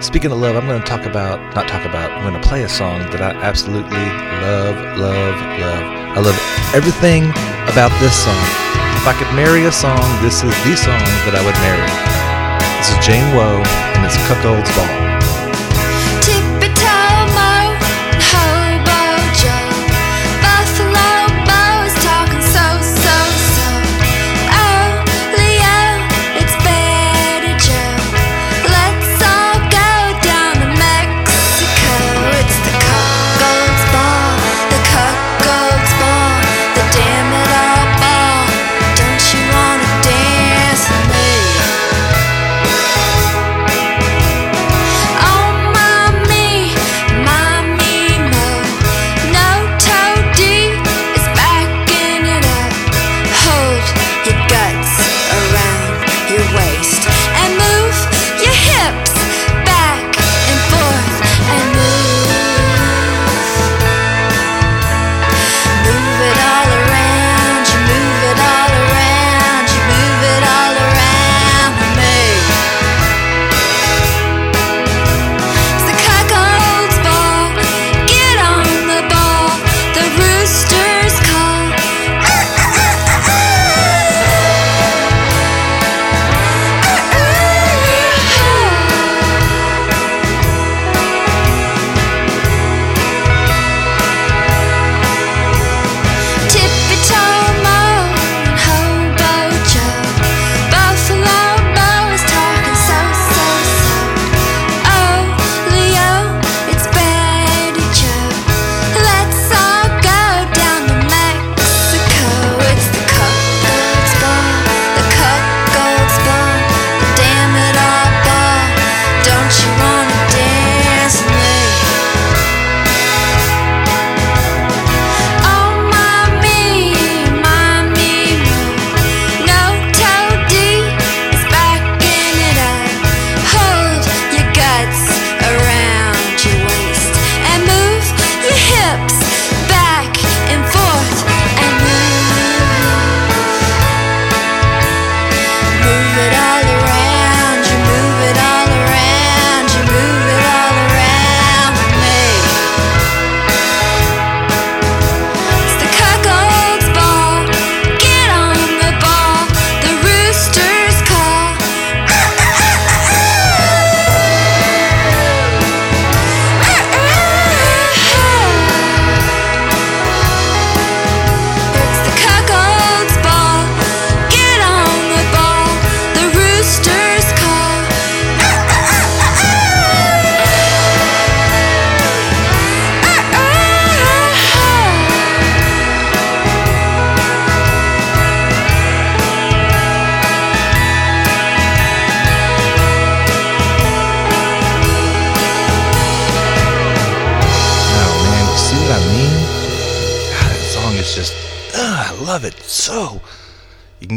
Speaking 0.00 0.32
of 0.32 0.38
love, 0.38 0.56
I'm 0.56 0.66
going 0.66 0.80
to 0.80 0.86
talk 0.86 1.04
about, 1.04 1.38
not 1.54 1.68
talk 1.68 1.84
about, 1.84 2.10
I'm 2.12 2.22
going 2.26 2.40
to 2.40 2.48
play 2.48 2.62
a 2.62 2.68
song 2.70 3.00
that 3.10 3.20
I 3.20 3.32
absolutely 3.44 3.92
love, 3.92 4.76
love, 4.96 5.36
love. 5.60 5.84
I 6.16 6.20
love 6.24 6.74
everything 6.74 7.28
about 7.68 7.92
this 8.00 8.16
song. 8.24 8.44
If 8.96 9.06
I 9.06 9.12
could 9.12 9.28
marry 9.36 9.66
a 9.66 9.72
song, 9.72 10.00
this 10.22 10.42
is 10.42 10.54
the 10.64 10.74
song 10.74 11.04
that 11.28 11.36
I 11.36 11.44
would 11.44 11.58
marry. 11.60 11.84
This 12.80 12.88
is 12.88 13.04
Jane 13.04 13.36
Woe, 13.36 13.60
and 13.92 14.06
it's 14.06 14.16
Cuckold's 14.24 14.74
Ball. 14.74 15.13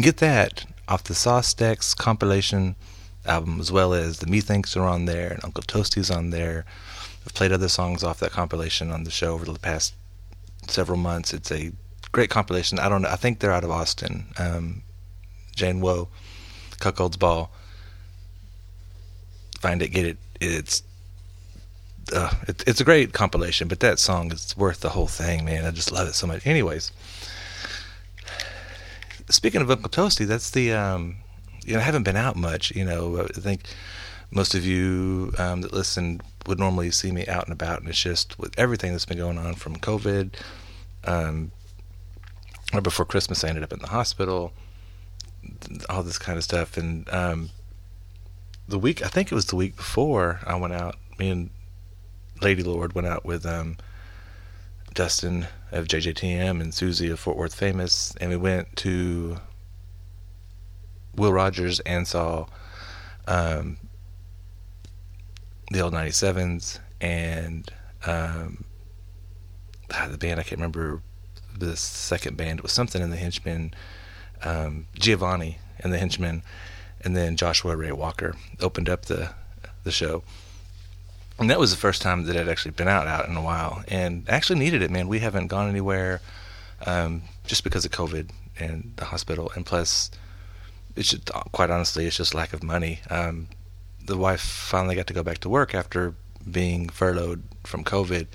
Get 0.08 0.16
that 0.16 0.64
off 0.88 1.04
the 1.04 1.42
Stacks 1.42 1.92
compilation 1.92 2.76
album, 3.26 3.60
as 3.60 3.70
well 3.70 3.92
as 3.92 4.20
the 4.20 4.26
Methinks 4.26 4.74
are 4.74 4.86
on 4.86 5.04
there, 5.04 5.30
and 5.30 5.44
Uncle 5.44 5.62
Toasty's 5.62 6.10
on 6.10 6.30
there. 6.30 6.64
I've 7.26 7.34
played 7.34 7.52
other 7.52 7.68
songs 7.68 8.02
off 8.02 8.20
that 8.20 8.30
compilation 8.30 8.90
on 8.90 9.04
the 9.04 9.10
show 9.10 9.34
over 9.34 9.44
the 9.44 9.58
past 9.58 9.92
several 10.66 10.96
months. 10.96 11.34
It's 11.34 11.52
a 11.52 11.72
great 12.10 12.30
compilation. 12.30 12.78
I 12.78 12.88
don't 12.88 13.02
know. 13.02 13.10
I 13.10 13.16
think 13.16 13.40
they're 13.40 13.52
out 13.52 13.64
of 13.64 13.70
Austin. 13.70 14.28
Um, 14.38 14.80
Jane 15.54 15.82
Woe, 15.82 16.08
Cuckold's 16.80 17.18
Ball. 17.18 17.50
Find 19.60 19.82
it, 19.82 19.88
get 19.88 20.06
it. 20.06 20.16
It's 20.40 20.82
uh, 22.14 22.32
it, 22.46 22.64
it's 22.66 22.80
a 22.80 22.84
great 22.84 23.12
compilation, 23.12 23.68
but 23.68 23.80
that 23.80 23.98
song 23.98 24.32
is 24.32 24.56
worth 24.56 24.80
the 24.80 24.88
whole 24.88 25.06
thing, 25.06 25.44
man. 25.44 25.66
I 25.66 25.70
just 25.70 25.92
love 25.92 26.08
it 26.08 26.14
so 26.14 26.26
much. 26.26 26.46
Anyways, 26.46 26.92
speaking 29.30 29.60
of 29.60 29.70
Uncle 29.70 29.90
Toasty, 29.90 30.26
that's 30.26 30.50
the 30.50 30.72
um, 30.72 31.16
you 31.64 31.74
know 31.74 31.80
I 31.80 31.82
haven't 31.82 32.04
been 32.04 32.16
out 32.16 32.36
much. 32.36 32.74
You 32.74 32.84
know, 32.84 33.20
I 33.20 33.40
think 33.40 33.62
most 34.30 34.54
of 34.54 34.64
you 34.64 35.32
um, 35.38 35.62
that 35.62 35.72
listen 35.72 36.20
would 36.46 36.58
normally 36.58 36.90
see 36.90 37.10
me 37.10 37.26
out 37.26 37.44
and 37.44 37.52
about, 37.52 37.80
and 37.80 37.88
it's 37.88 38.02
just 38.02 38.38
with 38.38 38.58
everything 38.58 38.92
that's 38.92 39.04
been 39.04 39.18
going 39.18 39.38
on 39.38 39.54
from 39.54 39.76
COVID. 39.76 40.34
Um, 41.04 41.52
or 42.72 42.80
before 42.80 43.06
Christmas, 43.06 43.44
I 43.44 43.48
ended 43.48 43.64
up 43.64 43.72
in 43.72 43.78
the 43.78 43.88
hospital. 43.88 44.52
All 45.88 46.02
this 46.02 46.18
kind 46.18 46.36
of 46.36 46.44
stuff, 46.44 46.76
and 46.76 47.08
um, 47.10 47.50
the 48.66 48.78
week 48.78 49.04
I 49.04 49.08
think 49.08 49.32
it 49.32 49.34
was 49.34 49.46
the 49.46 49.56
week 49.56 49.76
before 49.76 50.40
I 50.46 50.56
went 50.56 50.74
out. 50.74 50.96
Me 51.18 51.30
and 51.30 51.50
Lady 52.42 52.62
Lord 52.62 52.92
went 52.92 53.06
out 53.06 53.24
with 53.24 53.46
um, 53.46 53.76
Dustin 54.98 55.46
of 55.70 55.86
JJTM 55.86 56.60
and 56.60 56.74
Susie 56.74 57.08
of 57.08 57.20
Fort 57.20 57.36
Worth 57.36 57.54
Famous, 57.54 58.16
and 58.20 58.30
we 58.30 58.36
went 58.36 58.74
to 58.78 59.38
Will 61.14 61.32
Rogers 61.32 61.78
and 61.78 62.04
saw 62.04 62.46
um, 63.28 63.76
the 65.70 65.78
old 65.78 65.94
97s 65.94 66.80
and 67.00 67.70
um, 68.06 68.64
ah, 69.94 70.08
the 70.10 70.18
band 70.18 70.40
I 70.40 70.42
can't 70.42 70.58
remember 70.58 71.00
the 71.56 71.76
second 71.76 72.36
band. 72.36 72.58
It 72.58 72.62
was 72.64 72.72
something 72.72 73.00
in 73.00 73.10
the 73.10 73.16
Henchmen, 73.16 73.74
um, 74.42 74.88
Giovanni 74.96 75.58
and 75.78 75.92
the 75.92 75.98
Henchmen, 75.98 76.42
and 77.02 77.16
then 77.16 77.36
Joshua 77.36 77.76
Ray 77.76 77.92
Walker 77.92 78.34
opened 78.60 78.88
up 78.88 79.04
the 79.04 79.30
the 79.84 79.92
show. 79.92 80.24
And 81.38 81.48
that 81.50 81.58
was 81.58 81.70
the 81.70 81.76
first 81.76 82.02
time 82.02 82.24
that 82.24 82.36
I'd 82.36 82.48
actually 82.48 82.72
been 82.72 82.88
out 82.88 83.06
out 83.06 83.28
in 83.28 83.36
a 83.36 83.42
while, 83.42 83.84
and 83.86 84.28
actually 84.28 84.58
needed 84.58 84.82
it, 84.82 84.90
man. 84.90 85.06
We 85.06 85.20
haven't 85.20 85.46
gone 85.46 85.68
anywhere, 85.68 86.20
um, 86.84 87.22
just 87.46 87.62
because 87.62 87.84
of 87.84 87.92
COVID 87.92 88.30
and 88.58 88.92
the 88.96 89.04
hospital, 89.04 89.52
and 89.54 89.64
plus, 89.64 90.10
it's 90.96 91.10
just, 91.10 91.30
quite 91.52 91.70
honestly, 91.70 92.06
it's 92.06 92.16
just 92.16 92.34
lack 92.34 92.52
of 92.52 92.64
money. 92.64 93.00
Um, 93.08 93.48
the 94.04 94.16
wife 94.16 94.40
finally 94.40 94.96
got 94.96 95.06
to 95.06 95.14
go 95.14 95.22
back 95.22 95.38
to 95.38 95.48
work 95.48 95.74
after 95.74 96.14
being 96.50 96.88
furloughed 96.88 97.42
from 97.62 97.84
COVID, 97.84 98.26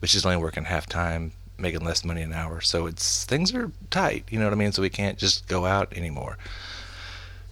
but 0.00 0.10
she's 0.10 0.26
only 0.26 0.36
working 0.36 0.64
half 0.64 0.86
time, 0.86 1.32
making 1.56 1.80
less 1.80 2.04
money 2.04 2.20
an 2.20 2.32
hour. 2.32 2.60
So 2.60 2.86
it's 2.86 3.24
things 3.24 3.54
are 3.54 3.70
tight, 3.90 4.24
you 4.30 4.38
know 4.38 4.44
what 4.44 4.52
I 4.52 4.56
mean? 4.56 4.72
So 4.72 4.82
we 4.82 4.90
can't 4.90 5.18
just 5.18 5.48
go 5.48 5.64
out 5.64 5.92
anymore. 5.96 6.36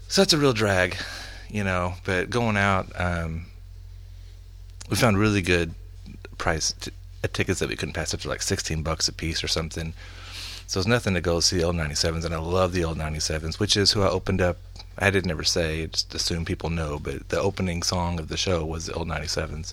So 0.09 0.21
that's 0.21 0.33
a 0.33 0.39
real 0.39 0.53
drag, 0.53 0.97
you 1.49 1.65
know. 1.65 1.95
But 2.05 2.31
going 2.31 2.57
out, 2.57 2.89
um, 2.97 3.47
we 4.89 4.97
found 4.97 5.19
really 5.19 5.43
good 5.43 5.75
price 6.39 6.73
t- 6.73 6.93
uh, 7.25 7.29
tickets 7.33 7.61
that 7.61 7.69
we 7.69 7.77
couldn't 7.77 7.95
pass 7.95 8.15
up 8.15 8.21
to 8.21 8.29
like 8.29 8.43
16 8.43 8.83
bucks 8.83 9.09
a 9.09 9.13
piece 9.13 9.43
or 9.43 9.49
something. 9.49 9.93
So 10.67 10.81
it's 10.81 10.87
nothing 10.87 11.15
to 11.15 11.21
go 11.21 11.41
see 11.41 11.57
the 11.57 11.65
old 11.65 11.77
97s, 11.77 12.25
and 12.25 12.35
I 12.35 12.39
love 12.39 12.73
the 12.73 12.85
old 12.85 12.99
97s, 12.99 13.59
which 13.59 13.77
is 13.77 13.93
who 13.93 14.03
I 14.03 14.09
opened 14.09 14.43
up. 14.43 14.59
I 14.99 15.11
didn't 15.11 15.31
ever 15.31 15.45
say, 15.45 15.87
just 15.87 16.15
assume 16.15 16.45
people 16.45 16.71
know, 16.71 16.99
but 16.99 17.29
the 17.31 17.41
opening 17.41 17.83
song 17.83 18.19
of 18.19 18.29
the 18.29 18.37
show 18.37 18.65
was 18.65 18.87
the 18.87 18.93
old 18.93 19.09
97s. 19.09 19.73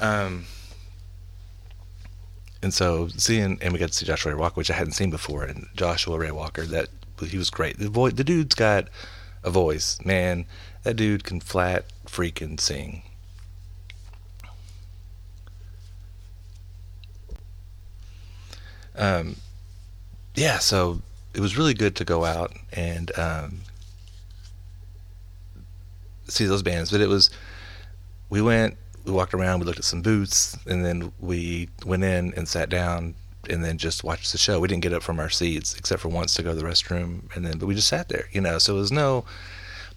Um, 0.00 0.46
and 2.62 2.72
so 2.72 3.08
seeing, 3.08 3.58
and 3.60 3.72
we 3.72 3.78
got 3.78 3.88
to 3.88 3.94
see 3.94 4.06
Joshua 4.06 4.32
Ray 4.32 4.38
Walker, 4.38 4.54
which 4.54 4.70
I 4.70 4.74
hadn't 4.74 4.94
seen 4.94 5.10
before, 5.10 5.44
and 5.44 5.68
Joshua 5.76 6.18
Ray 6.18 6.30
Walker, 6.30 6.64
that 6.66 6.88
he 7.24 7.38
was 7.38 7.50
great. 7.50 7.78
The 7.78 7.88
the 7.88 8.24
dude's 8.24 8.54
got 8.54 8.88
a 9.44 9.50
voice, 9.50 9.98
man. 10.04 10.46
That 10.82 10.94
dude 10.94 11.24
can 11.24 11.40
flat 11.40 11.84
freaking 12.06 12.58
sing. 12.58 13.02
Um, 18.96 19.36
yeah, 20.34 20.58
so 20.58 21.00
it 21.34 21.40
was 21.40 21.56
really 21.56 21.74
good 21.74 21.96
to 21.96 22.04
go 22.04 22.24
out 22.24 22.52
and 22.72 23.16
um, 23.18 23.60
see 26.28 26.44
those 26.46 26.62
bands. 26.62 26.90
But 26.90 27.00
it 27.00 27.08
was, 27.08 27.30
we 28.30 28.42
went, 28.42 28.76
we 29.04 29.12
walked 29.12 29.34
around, 29.34 29.60
we 29.60 29.66
looked 29.66 29.78
at 29.78 29.84
some 29.84 30.02
booths, 30.02 30.56
and 30.66 30.84
then 30.84 31.12
we 31.20 31.68
went 31.84 32.04
in 32.04 32.32
and 32.34 32.48
sat 32.48 32.68
down 32.68 33.14
and 33.50 33.64
then 33.64 33.76
just 33.76 34.04
watched 34.04 34.32
the 34.32 34.38
show. 34.38 34.60
We 34.60 34.68
didn't 34.68 34.82
get 34.82 34.92
up 34.92 35.02
from 35.02 35.18
our 35.18 35.30
seats 35.30 35.74
except 35.76 36.00
for 36.00 36.08
once 36.08 36.34
to 36.34 36.42
go 36.42 36.50
to 36.50 36.56
the 36.56 36.64
restroom, 36.64 37.34
and 37.34 37.44
then 37.44 37.58
but 37.58 37.66
we 37.66 37.74
just 37.74 37.88
sat 37.88 38.08
there, 38.08 38.26
you 38.32 38.40
know. 38.40 38.58
So 38.58 38.76
it 38.76 38.78
was 38.78 38.92
no 38.92 39.24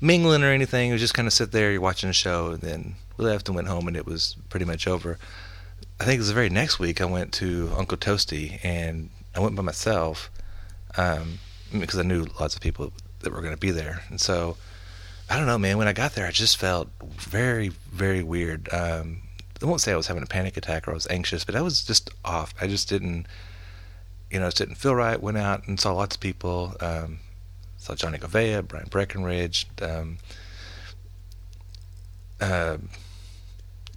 mingling 0.01 0.43
or 0.43 0.51
anything. 0.51 0.89
It 0.89 0.93
was 0.93 1.01
just 1.01 1.13
kind 1.13 1.27
of 1.27 1.33
sit 1.33 1.51
there, 1.51 1.71
you're 1.71 1.81
watching 1.81 2.09
the 2.09 2.13
show, 2.13 2.51
and 2.51 2.61
then 2.61 2.95
we 3.17 3.25
left 3.25 3.47
and 3.47 3.55
went 3.55 3.67
home, 3.67 3.87
and 3.87 3.95
it 3.95 4.05
was 4.05 4.35
pretty 4.49 4.65
much 4.65 4.87
over. 4.87 5.17
I 5.99 6.03
think 6.03 6.15
it 6.15 6.19
was 6.19 6.27
the 6.27 6.33
very 6.33 6.49
next 6.49 6.77
week 6.79 6.99
I 7.01 7.05
went 7.05 7.31
to 7.33 7.71
Uncle 7.77 7.97
Toasty, 7.97 8.59
and 8.63 9.09
I 9.33 9.39
went 9.39 9.55
by 9.55 9.61
myself 9.61 10.29
um, 10.97 11.39
because 11.71 11.99
I 11.99 12.03
knew 12.03 12.25
lots 12.39 12.55
of 12.55 12.61
people 12.61 12.91
that 13.21 13.31
were 13.31 13.41
going 13.41 13.53
to 13.53 13.59
be 13.59 13.71
there, 13.71 14.03
and 14.09 14.19
so 14.19 14.57
I 15.29 15.37
don't 15.37 15.47
know, 15.47 15.57
man. 15.57 15.77
When 15.77 15.87
I 15.87 15.93
got 15.93 16.13
there, 16.13 16.27
I 16.27 16.31
just 16.31 16.57
felt 16.57 16.89
very, 17.01 17.69
very 17.91 18.21
weird. 18.21 18.71
Um, 18.71 19.21
I 19.61 19.65
won't 19.65 19.81
say 19.81 19.93
I 19.93 19.95
was 19.95 20.07
having 20.07 20.21
a 20.21 20.27
panic 20.27 20.57
attack 20.57 20.87
or 20.87 20.91
I 20.91 20.93
was 20.93 21.07
anxious, 21.09 21.43
but 21.43 21.55
I 21.55 21.61
was 21.61 21.83
just 21.83 22.11
off. 22.23 22.53
I 22.61 22.67
just 22.67 22.89
didn't, 22.89 23.25
you 24.29 24.39
know, 24.39 24.47
just 24.47 24.57
didn't 24.57 24.75
feel 24.75 24.93
right. 24.93 25.19
Went 25.19 25.37
out 25.37 25.67
and 25.67 25.79
saw 25.79 25.93
lots 25.93 26.15
of 26.15 26.21
people. 26.21 26.75
Um, 26.79 27.19
saw 27.77 27.95
Johnny 27.95 28.17
Govea, 28.17 28.67
Brian 28.67 28.87
Breckenridge, 28.89 29.67
um, 29.81 30.17
uh, 32.39 32.77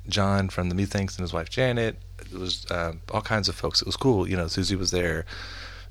John 0.09 0.49
from 0.49 0.69
the 0.69 0.75
Methinks 0.75 1.17
and 1.17 1.23
his 1.23 1.33
wife 1.33 1.51
Janet. 1.51 1.97
It 2.21 2.33
was 2.33 2.67
uh, 2.71 2.95
all 3.13 3.23
kinds 3.23 3.49
of 3.49 3.55
folks. 3.55 3.81
It 3.81 3.87
was 3.87 3.97
cool. 3.97 4.29
You 4.29 4.37
know, 4.37 4.47
Susie 4.49 4.77
was 4.77 4.91
there. 4.91 5.25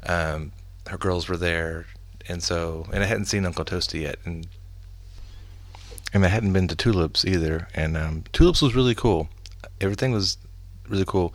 Um, 0.06 0.51
her 0.88 0.97
girls 0.97 1.27
were 1.27 1.38
there, 1.38 1.86
and 2.27 2.41
so 2.41 2.88
and 2.93 3.03
I 3.03 3.08
hadn't 3.08 3.25
seen 3.25 3.45
Uncle 3.45 3.65
Toasty 3.65 4.01
yet, 4.01 4.17
and 4.25 4.47
and 6.13 6.25
I 6.25 6.30
hadn't 6.30 6.53
been 6.53 6.67
to 6.67 6.75
Tulips 6.75 7.25
either. 7.25 7.67
And 7.73 7.97
um, 7.97 8.23
Tulips 8.34 8.62
was 8.62 8.75
really 8.75 8.95
cool. 8.95 9.30
Everything 9.82 10.12
was 10.12 10.38
really 10.88 11.06
cool. 11.06 11.34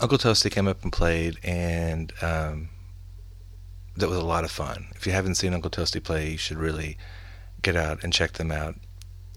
Uncle 0.00 0.18
Toasty 0.18 0.50
came 0.50 0.68
up 0.68 0.82
and 0.82 0.92
played, 0.92 1.38
and 1.42 2.12
um, 2.22 2.68
that 3.96 4.08
was 4.08 4.18
a 4.18 4.24
lot 4.24 4.44
of 4.44 4.50
fun. 4.50 4.88
If 4.94 5.06
you 5.06 5.12
haven't 5.12 5.34
seen 5.34 5.54
Uncle 5.54 5.70
Toasty 5.70 6.02
play, 6.02 6.30
you 6.30 6.38
should 6.38 6.58
really 6.58 6.96
get 7.62 7.74
out 7.74 8.02
and 8.04 8.12
check 8.12 8.34
them 8.34 8.52
out. 8.52 8.76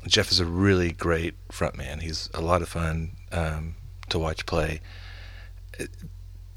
Jeff 0.07 0.31
is 0.31 0.39
a 0.39 0.45
really 0.45 0.91
great 0.91 1.35
frontman. 1.49 2.01
He's 2.01 2.29
a 2.33 2.41
lot 2.41 2.61
of 2.61 2.69
fun 2.69 3.11
um, 3.31 3.75
to 4.09 4.19
watch 4.19 4.45
play. 4.45 4.81
It, 5.77 5.89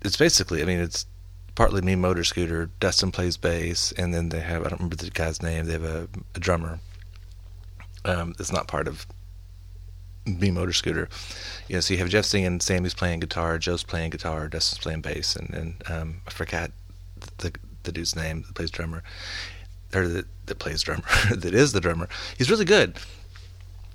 it's 0.03 0.17
basically, 0.17 0.63
I 0.63 0.65
mean, 0.65 0.81
it's 0.81 1.07
partly 1.55 1.81
me 1.83 1.95
motor 1.95 2.25
scooter. 2.25 2.71
Dustin 2.81 3.11
plays 3.11 3.37
bass, 3.37 3.93
and 3.93 4.13
then 4.13 4.31
they 4.31 4.41
have 4.41 4.65
I 4.65 4.69
don't 4.69 4.81
remember 4.81 4.97
the 4.97 5.11
guy's 5.11 5.43
name. 5.43 5.67
They 5.67 5.73
have 5.73 5.85
a, 5.85 6.09
a 6.35 6.41
drummer. 6.41 6.81
Um, 8.05 8.35
it's 8.39 8.53
not 8.53 8.69
part 8.69 8.89
of 8.89 9.07
me 10.27 10.51
motor 10.51 10.73
scooter. 10.73 11.09
You 11.69 11.77
know, 11.77 11.81
so 11.81 11.95
you 11.95 12.01
have 12.01 12.09
Jeff 12.09 12.25
singing, 12.25 12.61
Sammy's 12.61 12.95
playing 12.95 13.21
guitar, 13.21 13.59
Joe's 13.59 13.85
playing 13.85 14.11
guitar, 14.11 14.49
Dustin's 14.49 14.83
playing 14.83 15.01
bass, 15.01 15.37
and 15.37 15.51
and 15.55 15.83
um, 15.89 16.21
I 16.27 16.31
forgot 16.31 16.71
the 17.39 17.53
the 17.85 17.93
dude's 17.93 18.17
name 18.17 18.43
that 18.43 18.55
plays 18.55 18.71
drummer, 18.71 19.03
or 19.95 20.09
that, 20.09 20.27
that 20.47 20.59
plays 20.59 20.83
drummer, 20.83 21.05
that 21.35 21.55
is 21.55 21.73
the 21.73 21.81
drummer. 21.81 22.09
He's 22.37 22.51
really 22.51 22.65
good. 22.65 22.99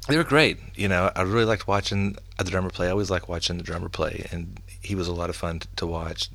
They 0.10 0.18
were 0.18 0.24
great. 0.24 0.58
You 0.76 0.88
know, 0.88 1.12
I 1.16 1.22
really 1.22 1.46
liked 1.46 1.68
watching 1.68 2.18
the 2.40 2.44
drummer 2.46 2.72
play. 2.72 2.88
I 2.88 2.92
always 2.92 3.12
like 3.12 3.30
watching 3.30 3.58
the 3.58 3.64
drummer 3.64 3.90
play, 3.90 4.26
and 4.32 4.60
he 4.82 4.96
was 4.96 5.08
a 5.08 5.14
lot 5.14 5.30
of 5.30 5.36
fun 5.36 5.62
to 5.76 5.86
watch. 5.86 6.30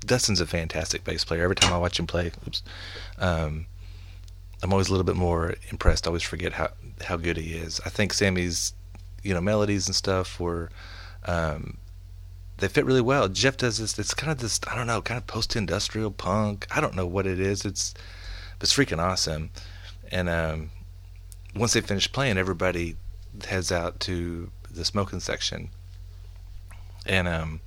Dustin's 0.00 0.40
a 0.40 0.46
fantastic 0.46 1.02
bass 1.02 1.24
player. 1.24 1.42
Every 1.42 1.56
time 1.56 1.72
I 1.72 1.78
watch 1.78 1.98
him 1.98 2.06
play, 2.06 2.30
oops, 2.46 2.62
um, 3.18 3.64
I'm 4.62 4.70
always 4.70 4.88
a 4.88 4.90
little 4.90 5.04
bit 5.04 5.16
more 5.16 5.54
impressed. 5.70 6.06
I 6.06 6.08
always 6.08 6.22
forget 6.22 6.52
how 6.52 6.72
how 7.02 7.16
good 7.16 7.38
he 7.38 7.54
is. 7.54 7.80
I 7.86 7.88
think 7.88 8.12
Sammy's, 8.12 8.74
you 9.22 9.32
know, 9.32 9.40
melodies 9.40 9.86
and 9.86 9.96
stuff 9.96 10.38
were, 10.38 10.70
um, 11.24 11.78
they 12.58 12.68
fit 12.68 12.84
really 12.84 13.00
well. 13.00 13.28
Jeff 13.28 13.56
does 13.56 13.78
this. 13.78 13.98
It's 13.98 14.12
kind 14.12 14.30
of 14.30 14.38
this. 14.38 14.60
I 14.70 14.76
don't 14.76 14.86
know, 14.86 15.00
kind 15.00 15.16
of 15.16 15.26
post-industrial 15.26 16.10
punk. 16.10 16.66
I 16.70 16.82
don't 16.82 16.94
know 16.94 17.06
what 17.06 17.26
it 17.26 17.40
is. 17.40 17.64
It's, 17.64 17.94
it's 18.60 18.74
freaking 18.74 19.02
awesome. 19.02 19.50
And 20.12 20.28
um, 20.28 20.70
once 21.54 21.72
they 21.72 21.80
finish 21.80 22.10
playing, 22.10 22.38
everybody 22.38 22.96
heads 23.46 23.70
out 23.72 24.00
to 24.00 24.50
the 24.70 24.84
smoking 24.84 25.20
section. 25.20 25.70
And 27.06 27.28
um, 27.28 27.60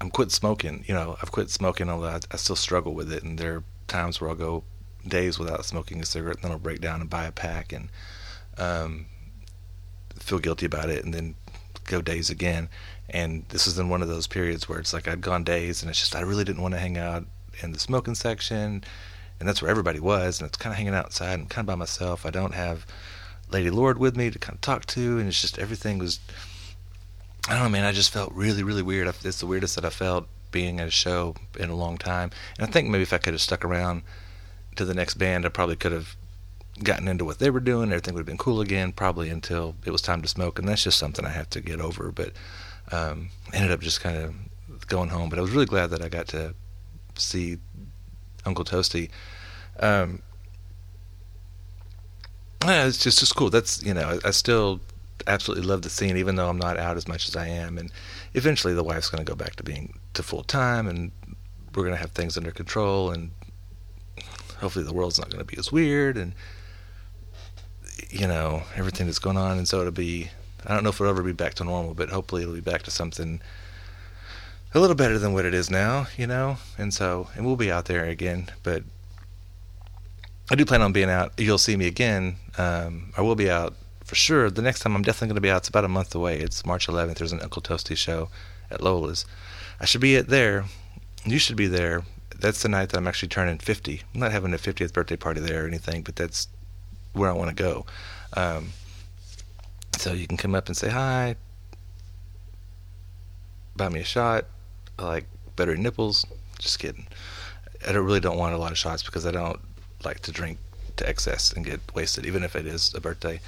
I'm 0.00 0.10
quit 0.10 0.30
smoking. 0.30 0.84
You 0.86 0.94
know, 0.94 1.16
I've 1.22 1.32
quit 1.32 1.50
smoking, 1.50 1.88
although 1.88 2.08
I, 2.08 2.20
I 2.30 2.36
still 2.36 2.56
struggle 2.56 2.94
with 2.94 3.12
it. 3.12 3.22
And 3.22 3.38
there 3.38 3.56
are 3.56 3.64
times 3.86 4.20
where 4.20 4.30
I'll 4.30 4.36
go 4.36 4.64
days 5.06 5.38
without 5.38 5.64
smoking 5.64 6.00
a 6.00 6.06
cigarette, 6.06 6.36
and 6.36 6.44
then 6.44 6.52
I'll 6.52 6.58
break 6.58 6.80
down 6.80 7.00
and 7.00 7.10
buy 7.10 7.24
a 7.24 7.32
pack 7.32 7.72
and 7.72 7.88
um, 8.58 9.06
feel 10.16 10.38
guilty 10.38 10.66
about 10.66 10.90
it, 10.90 11.04
and 11.04 11.14
then 11.14 11.34
go 11.84 12.02
days 12.02 12.30
again. 12.30 12.68
And 13.10 13.44
this 13.48 13.66
is 13.66 13.78
in 13.78 13.88
one 13.88 14.02
of 14.02 14.08
those 14.08 14.26
periods 14.26 14.68
where 14.68 14.78
it's 14.78 14.92
like 14.92 15.08
I'd 15.08 15.20
gone 15.20 15.44
days, 15.44 15.82
and 15.82 15.90
it's 15.90 15.98
just 15.98 16.14
I 16.14 16.20
really 16.20 16.44
didn't 16.44 16.62
want 16.62 16.74
to 16.74 16.80
hang 16.80 16.98
out 16.98 17.24
in 17.62 17.72
the 17.72 17.78
smoking 17.78 18.14
section, 18.14 18.84
and 19.38 19.48
that's 19.48 19.62
where 19.62 19.70
everybody 19.70 20.00
was, 20.00 20.40
and 20.40 20.48
it's 20.48 20.58
kind 20.58 20.72
of 20.72 20.78
hanging 20.78 20.94
outside 20.94 21.38
and 21.38 21.48
kind 21.48 21.64
of 21.64 21.66
by 21.66 21.74
myself. 21.74 22.26
I 22.26 22.30
don't 22.30 22.54
have 22.54 22.86
Lady 23.50 23.70
Lord 23.70 23.98
with 23.98 24.16
me 24.16 24.30
to 24.30 24.38
kind 24.38 24.54
of 24.54 24.60
talk 24.60 24.86
to, 24.86 25.18
and 25.18 25.28
it's 25.28 25.40
just 25.40 25.58
everything 25.58 25.98
was 25.98 26.20
I 27.48 27.54
don't 27.54 27.62
know, 27.62 27.68
man. 27.70 27.84
I 27.84 27.92
just 27.92 28.10
felt 28.10 28.30
really, 28.32 28.62
really 28.62 28.82
weird. 28.82 29.08
It's 29.24 29.40
the 29.40 29.46
weirdest 29.46 29.76
that 29.76 29.84
I 29.84 29.90
felt 29.90 30.28
being 30.50 30.80
at 30.80 30.88
a 30.88 30.90
show 30.90 31.34
in 31.58 31.70
a 31.70 31.74
long 31.74 31.96
time. 31.96 32.30
And 32.58 32.68
I 32.68 32.70
think 32.70 32.88
maybe 32.88 33.02
if 33.02 33.12
I 33.14 33.18
could 33.18 33.32
have 33.32 33.40
stuck 33.40 33.64
around 33.64 34.02
to 34.76 34.84
the 34.84 34.92
next 34.92 35.14
band, 35.14 35.46
I 35.46 35.48
probably 35.48 35.76
could 35.76 35.92
have 35.92 36.14
gotten 36.82 37.08
into 37.08 37.24
what 37.24 37.38
they 37.38 37.48
were 37.48 37.60
doing. 37.60 37.88
Everything 37.90 38.12
would 38.14 38.20
have 38.20 38.26
been 38.26 38.36
cool 38.36 38.60
again, 38.60 38.92
probably 38.92 39.30
until 39.30 39.76
it 39.86 39.90
was 39.90 40.02
time 40.02 40.20
to 40.20 40.28
smoke. 40.28 40.58
And 40.58 40.68
that's 40.68 40.84
just 40.84 40.98
something 40.98 41.24
I 41.24 41.30
have 41.30 41.48
to 41.50 41.62
get 41.62 41.80
over. 41.80 42.12
But 42.12 42.32
um, 42.92 43.30
ended 43.54 43.70
up 43.70 43.80
just 43.80 44.02
kind 44.02 44.18
of 44.18 44.86
going 44.86 45.08
home. 45.08 45.30
But 45.30 45.38
I 45.38 45.42
was 45.42 45.50
really 45.50 45.64
glad 45.64 45.88
that 45.90 46.04
I 46.04 46.10
got 46.10 46.28
to 46.28 46.54
see 47.14 47.56
Uncle 48.48 48.64
Toasty. 48.64 49.10
Um, 49.78 50.22
yeah, 52.64 52.86
it's 52.86 52.98
just 52.98 53.20
just 53.20 53.36
cool. 53.36 53.50
That's 53.50 53.82
you 53.82 53.94
know, 53.94 54.18
I, 54.24 54.28
I 54.28 54.30
still 54.32 54.80
absolutely 55.26 55.66
love 55.66 55.82
the 55.82 55.90
scene, 55.90 56.16
even 56.16 56.36
though 56.36 56.48
I'm 56.48 56.58
not 56.58 56.78
out 56.78 56.96
as 56.96 57.06
much 57.06 57.28
as 57.28 57.36
I 57.36 57.46
am. 57.46 57.78
And 57.78 57.92
eventually, 58.34 58.74
the 58.74 58.82
wife's 58.82 59.08
going 59.08 59.24
to 59.24 59.30
go 59.30 59.36
back 59.36 59.56
to 59.56 59.62
being 59.62 59.98
to 60.14 60.22
full 60.22 60.42
time, 60.42 60.88
and 60.88 61.12
we're 61.74 61.84
going 61.84 61.94
to 61.94 62.00
have 62.00 62.12
things 62.12 62.36
under 62.36 62.50
control, 62.50 63.10
and 63.10 63.30
hopefully, 64.58 64.84
the 64.84 64.92
world's 64.92 65.18
not 65.18 65.30
going 65.30 65.44
to 65.44 65.44
be 65.44 65.58
as 65.58 65.70
weird, 65.70 66.16
and 66.16 66.34
you 68.10 68.26
know, 68.26 68.62
everything 68.74 69.06
that's 69.06 69.18
going 69.18 69.36
on. 69.36 69.58
And 69.58 69.68
so 69.68 69.80
it'll 69.80 69.92
be. 69.92 70.30
I 70.66 70.74
don't 70.74 70.82
know 70.82 70.90
if 70.90 71.00
it'll 71.00 71.10
ever 71.10 71.22
be 71.22 71.32
back 71.32 71.54
to 71.54 71.64
normal, 71.64 71.94
but 71.94 72.08
hopefully, 72.08 72.42
it'll 72.42 72.54
be 72.54 72.60
back 72.60 72.82
to 72.82 72.90
something 72.90 73.40
a 74.74 74.80
little 74.80 74.96
better 74.96 75.18
than 75.18 75.32
what 75.32 75.44
it 75.44 75.54
is 75.54 75.70
now, 75.70 76.06
you 76.16 76.26
know. 76.26 76.58
And 76.76 76.92
so, 76.92 77.28
and 77.34 77.46
we'll 77.46 77.56
be 77.56 77.72
out 77.72 77.86
there 77.86 78.04
again, 78.04 78.50
but. 78.62 78.82
I 80.50 80.54
do 80.54 80.64
plan 80.64 80.80
on 80.80 80.92
being 80.92 81.10
out. 81.10 81.32
You'll 81.36 81.58
see 81.58 81.76
me 81.76 81.86
again. 81.86 82.36
Um, 82.56 83.12
I 83.14 83.20
will 83.20 83.34
be 83.34 83.50
out 83.50 83.74
for 84.08 84.14
sure, 84.14 84.48
the 84.50 84.62
next 84.62 84.80
time 84.80 84.96
I'm 84.96 85.02
definitely 85.02 85.28
going 85.28 85.34
to 85.34 85.42
be 85.42 85.50
out. 85.50 85.58
It's 85.58 85.68
about 85.68 85.84
a 85.84 85.88
month 85.88 86.14
away. 86.14 86.38
It's 86.38 86.64
March 86.64 86.86
11th. 86.86 87.16
There's 87.16 87.32
an 87.32 87.42
Uncle 87.42 87.60
Toasty 87.60 87.94
show 87.94 88.30
at 88.70 88.80
Lola's. 88.80 89.26
I 89.80 89.84
should 89.84 90.00
be 90.00 90.16
at 90.16 90.28
there. 90.28 90.64
You 91.26 91.38
should 91.38 91.56
be 91.56 91.66
there. 91.66 92.04
That's 92.34 92.62
the 92.62 92.70
night 92.70 92.88
that 92.88 92.96
I'm 92.96 93.06
actually 93.06 93.28
turning 93.28 93.58
50. 93.58 94.02
I'm 94.14 94.20
not 94.20 94.32
having 94.32 94.54
a 94.54 94.56
50th 94.56 94.94
birthday 94.94 95.16
party 95.16 95.40
there 95.40 95.64
or 95.64 95.68
anything, 95.68 96.02
but 96.02 96.16
that's 96.16 96.48
where 97.12 97.28
I 97.28 97.34
want 97.34 97.54
to 97.54 97.62
go. 97.62 97.84
Um, 98.34 98.70
so 99.98 100.14
you 100.14 100.26
can 100.26 100.38
come 100.38 100.54
up 100.54 100.68
and 100.68 100.76
say 100.76 100.88
hi, 100.88 101.36
buy 103.76 103.90
me 103.90 104.00
a 104.00 104.04
shot. 104.04 104.46
I 104.98 105.04
like 105.04 105.26
buttery 105.56 105.78
nipples. 105.78 106.26
Just 106.58 106.78
kidding. 106.78 107.06
I 107.86 107.92
don't, 107.92 108.04
really 108.04 108.20
don't 108.20 108.38
want 108.38 108.54
a 108.54 108.58
lot 108.58 108.72
of 108.72 108.78
shots 108.78 109.02
because 109.02 109.24
I 109.26 109.30
don't 109.30 109.60
like 110.04 110.20
to 110.20 110.32
drink 110.32 110.58
to 110.96 111.08
excess 111.08 111.52
and 111.52 111.64
get 111.64 111.80
wasted, 111.94 112.26
even 112.26 112.42
if 112.42 112.56
it 112.56 112.66
is 112.66 112.92
a 112.94 113.00
birthday. 113.00 113.40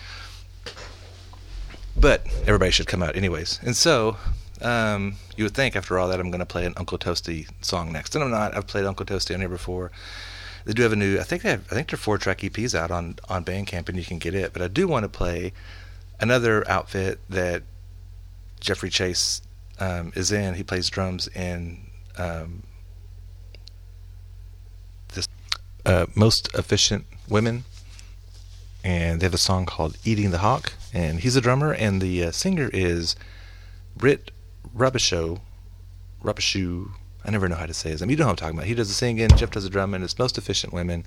But 1.96 2.26
everybody 2.42 2.70
should 2.70 2.86
come 2.86 3.02
out 3.02 3.16
anyways. 3.16 3.58
And 3.62 3.76
so, 3.76 4.16
um, 4.62 5.16
you 5.36 5.44
would 5.44 5.54
think 5.54 5.74
after 5.74 5.98
all 5.98 6.08
that 6.08 6.20
I'm 6.20 6.30
going 6.30 6.40
to 6.40 6.46
play 6.46 6.64
an 6.64 6.74
Uncle 6.76 6.98
Toasty 6.98 7.48
song 7.60 7.92
next, 7.92 8.14
and 8.14 8.22
I'm 8.22 8.30
not. 8.30 8.56
I've 8.56 8.66
played 8.66 8.84
Uncle 8.84 9.06
Toasty 9.06 9.34
on 9.34 9.40
here 9.40 9.48
before. 9.48 9.90
They 10.64 10.72
do 10.72 10.82
have 10.82 10.92
a 10.92 10.96
new. 10.96 11.18
I 11.18 11.24
think 11.24 11.42
they 11.42 11.50
have. 11.50 11.64
I 11.70 11.74
think 11.74 11.88
they're 11.88 11.98
four 11.98 12.18
track 12.18 12.38
EPs 12.38 12.74
out 12.74 12.90
on 12.90 13.16
on 13.28 13.44
Bandcamp, 13.44 13.88
and 13.88 13.98
you 13.98 14.04
can 14.04 14.18
get 14.18 14.34
it. 14.34 14.52
But 14.52 14.62
I 14.62 14.68
do 14.68 14.86
want 14.86 15.04
to 15.04 15.08
play 15.08 15.52
another 16.20 16.68
outfit 16.68 17.18
that 17.28 17.62
Jeffrey 18.60 18.90
Chase 18.90 19.42
um, 19.80 20.12
is 20.14 20.30
in. 20.30 20.54
He 20.54 20.62
plays 20.62 20.88
drums 20.88 21.26
in 21.28 21.90
um, 22.16 22.62
this 25.14 25.26
uh, 25.84 26.06
Most 26.14 26.54
Efficient 26.54 27.06
Women, 27.28 27.64
and 28.84 29.20
they 29.20 29.26
have 29.26 29.34
a 29.34 29.38
song 29.38 29.66
called 29.66 29.96
"Eating 30.04 30.30
the 30.30 30.38
Hawk." 30.38 30.74
And 30.92 31.20
he's 31.20 31.36
a 31.36 31.40
drummer, 31.40 31.72
and 31.72 32.00
the 32.00 32.24
uh, 32.24 32.30
singer 32.30 32.70
is 32.72 33.16
Britt 33.96 34.30
Rubishow. 34.76 35.40
Rubishow. 36.22 36.90
I 37.24 37.30
never 37.30 37.48
know 37.48 37.56
how 37.56 37.66
to 37.66 37.74
say 37.74 37.90
his 37.90 38.00
name. 38.00 38.10
You 38.10 38.16
know 38.16 38.24
who 38.24 38.30
I'm 38.30 38.36
talking 38.36 38.56
about. 38.56 38.66
He 38.66 38.74
does 38.74 38.88
the 38.88 38.94
singing. 38.94 39.28
Jeff 39.36 39.50
does 39.50 39.64
the 39.64 39.70
drumming. 39.70 40.02
It's 40.02 40.18
Most 40.18 40.38
Efficient 40.38 40.72
Women. 40.72 41.04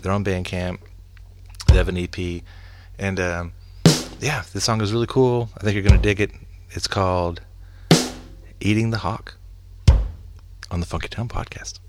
They're 0.00 0.12
on 0.12 0.24
Bandcamp. 0.24 0.78
They 1.68 1.74
have 1.74 1.88
an 1.88 1.96
EP, 1.96 2.42
and 2.98 3.20
um, 3.20 3.52
yeah, 4.20 4.42
this 4.52 4.64
song 4.64 4.80
is 4.80 4.92
really 4.92 5.06
cool. 5.06 5.48
I 5.56 5.60
think 5.60 5.74
you're 5.74 5.84
gonna 5.84 5.98
dig 5.98 6.20
it. 6.20 6.32
It's 6.70 6.86
called 6.86 7.40
"Eating 8.64 8.90
the 8.90 8.98
Hawk" 8.98 9.38
on 10.70 10.78
the 10.78 10.86
Funky 10.86 11.08
Town 11.08 11.26
podcast. 11.26 11.80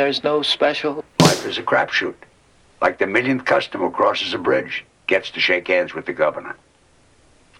There's 0.00 0.24
no 0.24 0.40
special? 0.40 1.04
Life 1.20 1.44
is 1.44 1.58
a 1.58 1.62
crapshoot. 1.62 2.14
Like 2.80 2.98
the 2.98 3.06
millionth 3.06 3.44
customer 3.44 3.90
crosses 3.90 4.32
a 4.32 4.38
bridge, 4.38 4.82
gets 5.06 5.30
to 5.32 5.40
shake 5.40 5.68
hands 5.68 5.92
with 5.92 6.06
the 6.06 6.14
governor. 6.14 6.56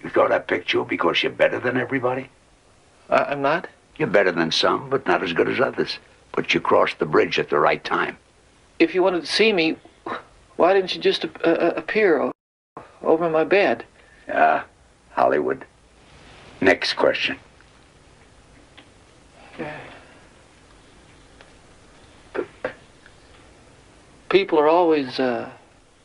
You 0.02 0.08
thought 0.08 0.32
I 0.32 0.38
picked 0.38 0.72
you 0.72 0.86
because 0.86 1.22
you're 1.22 1.32
better 1.32 1.60
than 1.60 1.76
everybody? 1.76 2.30
Uh, 3.10 3.26
I'm 3.28 3.42
not? 3.42 3.68
You're 3.98 4.08
better 4.08 4.32
than 4.32 4.50
some, 4.50 4.88
but 4.88 5.06
not 5.06 5.22
as 5.22 5.34
good 5.34 5.50
as 5.50 5.60
others. 5.60 5.98
But 6.32 6.54
you 6.54 6.60
crossed 6.60 6.98
the 6.98 7.04
bridge 7.04 7.38
at 7.38 7.50
the 7.50 7.58
right 7.58 7.84
time. 7.84 8.16
If 8.78 8.94
you 8.94 9.02
wanted 9.02 9.20
to 9.20 9.26
see 9.26 9.52
me, 9.52 9.76
why 10.56 10.72
didn't 10.72 10.94
you 10.94 11.02
just 11.02 11.26
uh, 11.26 11.28
uh, 11.44 11.74
appear 11.76 12.32
over 13.02 13.28
my 13.28 13.44
bed? 13.44 13.84
Yeah, 14.26 14.62
Hollywood. 15.10 15.66
Next 16.62 16.94
question. 16.94 17.36
People 24.30 24.58
are 24.58 24.68
always 24.68 25.18
uh, 25.18 25.50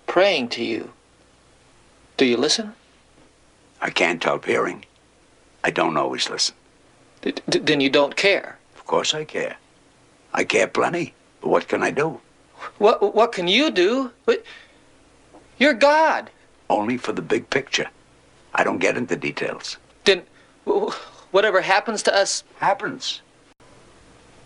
praying 0.08 0.50
to 0.50 0.64
you. 0.64 0.92
Do 2.18 2.26
you 2.26 2.38
listen? 2.38 2.74
I 3.82 3.90
can't 3.92 4.24
help 4.24 4.46
hearing. 4.46 4.84
I 5.64 5.70
don't 5.72 5.96
always 5.96 6.30
listen. 6.30 6.56
D- 7.22 7.34
then 7.48 7.82
you 7.82 7.90
don't 7.90 8.16
care. 8.16 8.58
Of 8.76 8.86
course 8.86 9.14
I 9.14 9.24
care. 9.26 9.58
I 10.34 10.44
care 10.44 10.68
plenty. 10.68 11.14
But 11.42 11.50
what 11.50 11.68
can 11.68 11.84
I 11.84 11.92
do? 11.92 12.20
What 12.80 13.14
what 13.16 13.32
can 13.32 13.48
you 13.48 13.70
do? 13.70 14.12
You're 15.60 15.74
God. 15.74 16.30
Only 16.70 16.98
for 16.98 17.14
the 17.14 17.22
big 17.22 17.50
picture. 17.50 17.90
I 18.56 18.64
don't 18.64 18.80
get 18.80 18.98
into 18.98 19.16
details. 19.16 19.78
Then 20.06 20.24
wh- 20.66 20.90
wh- 20.90 21.34
whatever 21.34 21.62
happens 21.62 22.02
to 22.04 22.16
us 22.16 22.44
Happens. 22.60 23.22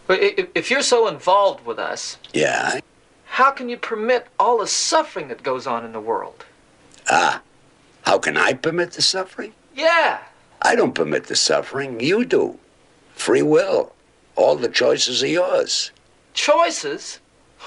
But 0.08 0.20
i- 0.20 0.34
i- 0.38 0.48
If 0.56 0.70
you're 0.72 0.82
so 0.96 1.08
involved 1.08 1.66
with 1.66 1.80
us, 1.80 2.18
Yeah. 2.34 2.80
How 3.30 3.52
can 3.52 3.70
you 3.70 3.78
permit 3.78 4.28
all 4.38 4.58
the 4.58 4.68
suffering 4.68 5.30
that 5.30 5.44
goes 5.44 5.66
on 5.66 5.86
in 5.86 5.94
the 5.94 6.00
world? 6.02 6.46
Ah. 7.10 7.42
How 8.04 8.18
can 8.18 8.36
I 8.36 8.54
permit 8.54 8.92
the 8.94 9.02
suffering? 9.02 9.54
Yeah. 9.76 10.20
I 10.62 10.76
don't 10.76 10.96
permit 10.96 11.28
the 11.28 11.36
suffering. 11.36 12.00
You 12.00 12.26
do. 12.26 12.60
Free 13.14 13.42
will. 13.42 13.94
All 14.36 14.56
the 14.56 14.68
choices 14.68 15.24
are 15.24 15.28
yours. 15.28 15.92
Choices? 16.34 17.20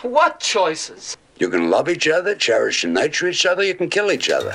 What 0.03 0.41
choices? 0.41 1.17
You 1.39 1.49
can 1.49 1.71
love 1.71 1.89
each 1.89 2.09
other, 2.09 2.35
cherish 2.35 2.85
and 2.85 2.95
nurture 2.95 3.29
each 3.29 3.47
other, 3.47 3.63
you 3.63 3.75
can 3.75 3.89
kill 3.89 4.11
each 4.11 4.29
other. 4.31 4.53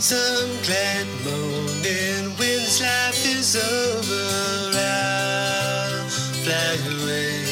Some 0.00 0.50
glad 0.64 1.06
morning 1.24 2.36
when 2.38 2.49
life 2.80 3.26
is 3.26 3.56
over, 3.56 4.24
I'll 4.78 6.08
fly 6.44 6.74
away 6.96 7.44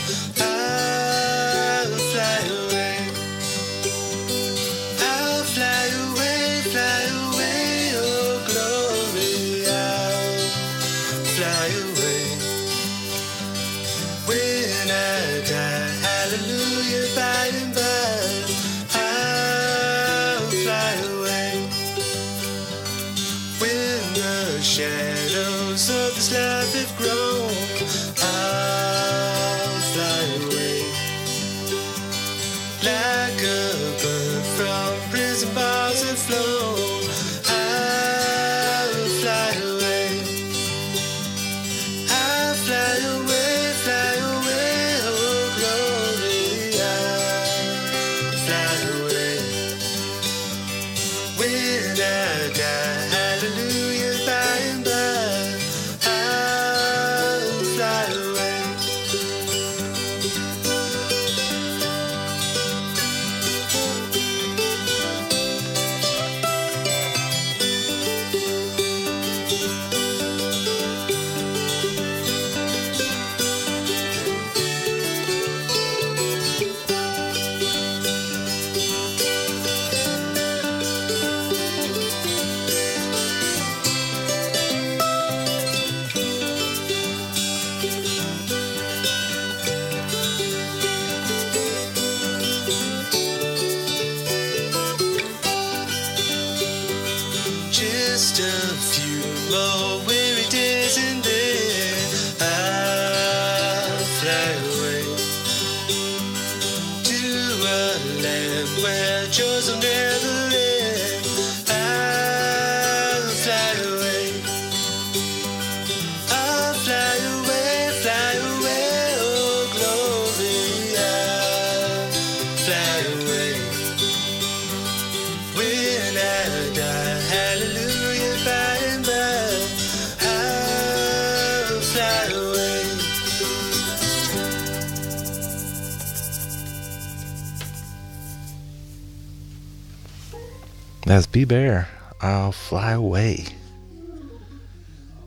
That's 141.08 141.26
B 141.26 141.46
Bear. 141.46 141.88
I'll 142.20 142.52
fly 142.52 142.92
away. 142.92 143.46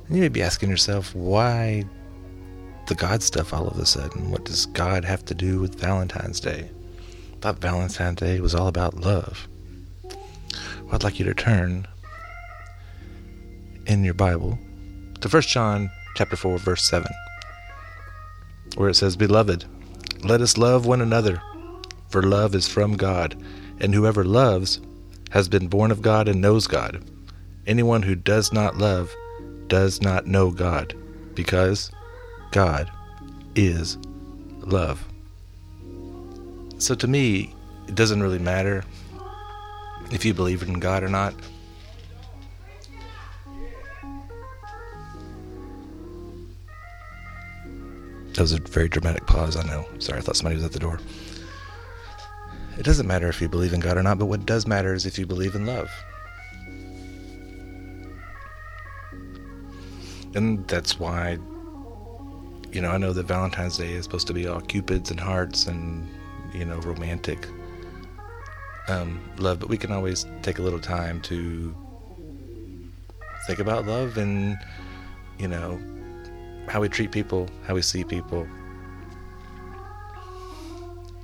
And 0.06 0.16
you 0.16 0.22
may 0.22 0.28
be 0.28 0.44
asking 0.44 0.70
yourself, 0.70 1.16
why 1.16 1.86
the 2.86 2.94
God 2.94 3.24
stuff 3.24 3.52
all 3.52 3.68
of 3.68 3.80
a 3.80 3.86
sudden? 3.88 4.30
What 4.30 4.46
does 4.46 4.68
God 4.68 5.04
have 5.04 5.26
to 5.26 5.34
do 5.34 5.60
with 5.60 5.80
Valentine's 5.80 6.40
Day? 6.40 6.70
I 7.34 7.38
thought 7.42 7.58
Valentine's 7.58 8.20
Day 8.20 8.40
was 8.42 8.54
all 8.54 8.68
about 8.68 9.00
love. 9.00 9.48
Well, 10.04 10.92
I'd 10.92 11.04
like 11.04 11.18
you 11.18 11.26
to 11.26 11.34
turn 11.34 11.88
in 13.88 14.04
your 14.04 14.14
Bible 14.14 14.60
to 15.22 15.28
1 15.28 15.42
John 15.42 15.90
chapter 16.14 16.36
4, 16.36 16.60
verse 16.60 16.84
7, 16.84 17.12
where 18.76 18.90
it 18.90 18.98
says, 18.98 19.16
Beloved, 19.16 19.66
let 20.24 20.42
us 20.42 20.60
love 20.60 20.86
one 20.86 21.02
another, 21.02 21.42
for 22.10 22.22
love 22.22 22.54
is 22.54 22.68
from 22.68 22.98
God, 22.98 23.36
and 23.80 23.96
whoever 23.96 24.24
loves 24.24 24.80
has 25.32 25.50
been 25.50 25.68
born 25.68 25.92
of 25.92 26.02
God 26.02 26.28
and 26.28 26.40
knows 26.40 26.68
God. 26.68 27.04
Anyone 27.66 28.04
who 28.04 28.16
does 28.16 28.54
not 28.54 28.78
love 28.78 29.14
does 29.68 30.02
not 30.02 30.28
know 30.28 30.52
God, 30.52 30.94
because 31.34 31.92
God 32.52 32.92
is 33.56 33.98
love. 34.60 35.04
So 36.78 36.96
to 36.96 37.08
me, 37.08 37.56
it 37.88 37.96
doesn't 37.96 38.22
really 38.22 38.40
matter 38.40 38.84
if 40.12 40.26
you 40.26 40.34
believe 40.34 40.64
in 40.64 40.80
God 40.80 41.04
or 41.04 41.10
not. 41.10 41.34
That 48.34 48.42
was 48.42 48.54
a 48.54 48.60
very 48.60 48.90
dramatic 48.90 49.26
pause, 49.28 49.56
I 49.56 49.64
know. 49.64 49.86
Sorry, 50.00 50.20
I 50.20 50.22
thought 50.22 50.36
somebody 50.38 50.56
was 50.56 50.66
at 50.66 50.72
the 50.72 50.80
door. 50.80 51.00
It 52.82 52.86
doesn't 52.86 53.06
matter 53.06 53.30
if 53.30 53.40
you 53.40 53.48
believe 53.48 53.74
in 53.74 53.80
God 53.80 53.96
or 53.96 54.02
not, 54.02 54.18
but 54.18 54.26
what 54.26 54.48
does 54.48 54.66
matter 54.66 54.96
is 54.96 55.06
if 55.06 55.20
you 55.20 55.28
believe 55.28 55.54
in 55.54 55.68
love. 55.68 55.88
And 60.34 60.68
that's 60.68 61.00
why, 61.00 61.38
you 62.72 62.82
know, 62.82 62.90
I 62.90 62.98
know 62.98 63.14
that 63.14 63.28
Valentine's 63.28 63.78
Day 63.78 63.94
is 63.94 64.04
supposed 64.04 64.26
to 64.26 64.34
be 64.34 64.48
all 64.48 64.62
cupids 64.62 65.12
and 65.12 65.20
hearts 65.20 65.68
and, 65.68 66.10
you 66.56 66.66
know, 66.66 66.78
romantic 66.78 67.48
um, 68.88 69.22
love, 69.38 69.60
but 69.60 69.70
we 69.70 69.78
can 69.78 69.92
always 69.92 70.26
take 70.42 70.58
a 70.58 70.64
little 70.64 70.80
time 70.80 71.22
to 71.22 71.76
think 73.46 73.60
about 73.60 73.86
love 73.86 74.18
and, 74.18 74.58
you 75.38 75.48
know, 75.48 75.80
how 76.68 76.82
we 76.82 76.90
treat 76.90 77.12
people, 77.12 77.48
how 77.68 77.76
we 77.76 77.84
see 77.84 78.04
people, 78.04 78.48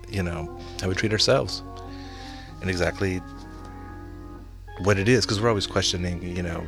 you 0.10 0.24
know, 0.24 0.58
how 0.82 0.90
we 0.90 0.96
treat 0.96 1.12
ourselves, 1.12 1.64
and 2.62 2.70
exactly 2.70 3.18
what 4.80 4.98
it 4.98 5.08
is. 5.08 5.26
Because 5.26 5.42
we're 5.42 5.50
always 5.50 5.68
questioning, 5.68 6.22
you 6.22 6.44
know, 6.44 6.66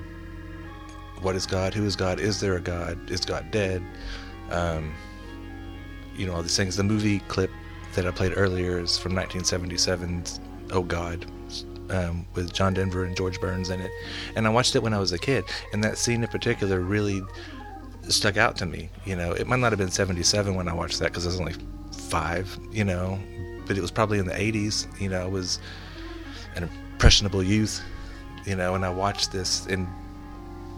what 1.22 1.36
is 1.36 1.46
God? 1.46 1.74
Who 1.74 1.86
is 1.86 1.96
God? 1.96 2.20
Is 2.20 2.40
there 2.40 2.56
a 2.56 2.62
God? 2.62 3.10
Is 3.10 3.22
God 3.22 3.52
dead? 3.52 3.84
Um, 4.52 4.94
you 6.16 6.26
know 6.26 6.34
all 6.34 6.42
these 6.42 6.58
things. 6.58 6.76
The 6.76 6.84
movie 6.84 7.20
clip 7.22 7.52
that 7.96 8.06
I 8.06 8.12
played 8.12 8.34
earlier 8.36 8.80
is 8.80 8.98
from 8.98 9.14
1977's 9.14 10.40
Oh 10.72 10.84
God, 10.84 11.26
um, 11.90 12.28
with 12.36 12.54
John 12.54 12.76
Denver 12.76 13.04
and 13.04 13.16
George 13.16 13.42
Burns 13.42 13.70
in 13.70 13.82
it, 13.82 13.92
and 14.36 14.46
I 14.46 14.50
watched 14.50 14.76
it 14.76 14.84
when 14.84 14.94
I 14.94 15.00
was 15.00 15.14
a 15.14 15.18
kid, 15.18 15.46
and 15.74 15.84
that 15.84 15.98
scene 15.98 16.22
in 16.22 16.30
particular 16.30 16.82
really 16.82 17.22
stuck 18.08 18.38
out 18.38 18.56
to 18.58 18.66
me. 18.66 18.90
You 19.06 19.16
know, 19.16 19.32
it 19.32 19.48
might 19.48 19.60
not 19.60 19.72
have 19.72 19.80
been 19.80 19.90
77 19.90 20.54
when 20.54 20.68
I 20.68 20.74
watched 20.74 21.00
that 21.00 21.06
because 21.06 21.26
I 21.26 21.30
was 21.30 21.40
only 21.40 21.56
five. 22.10 22.57
You 22.72 22.84
know, 22.84 23.20
but 23.66 23.78
it 23.78 23.82
was 23.82 23.91
probably 23.91 24.20
in 24.20 24.26
the 24.26 24.34
80s. 24.34 24.88
You 24.99 25.10
know, 25.10 25.22
I 25.22 25.28
was 25.28 25.60
an 26.55 26.64
impressionable 26.64 27.43
youth. 27.43 27.82
You 28.45 28.55
know, 28.55 28.76
and 28.76 28.86
I 28.86 28.89
watched 28.89 29.32
this, 29.32 29.68
and 29.68 29.88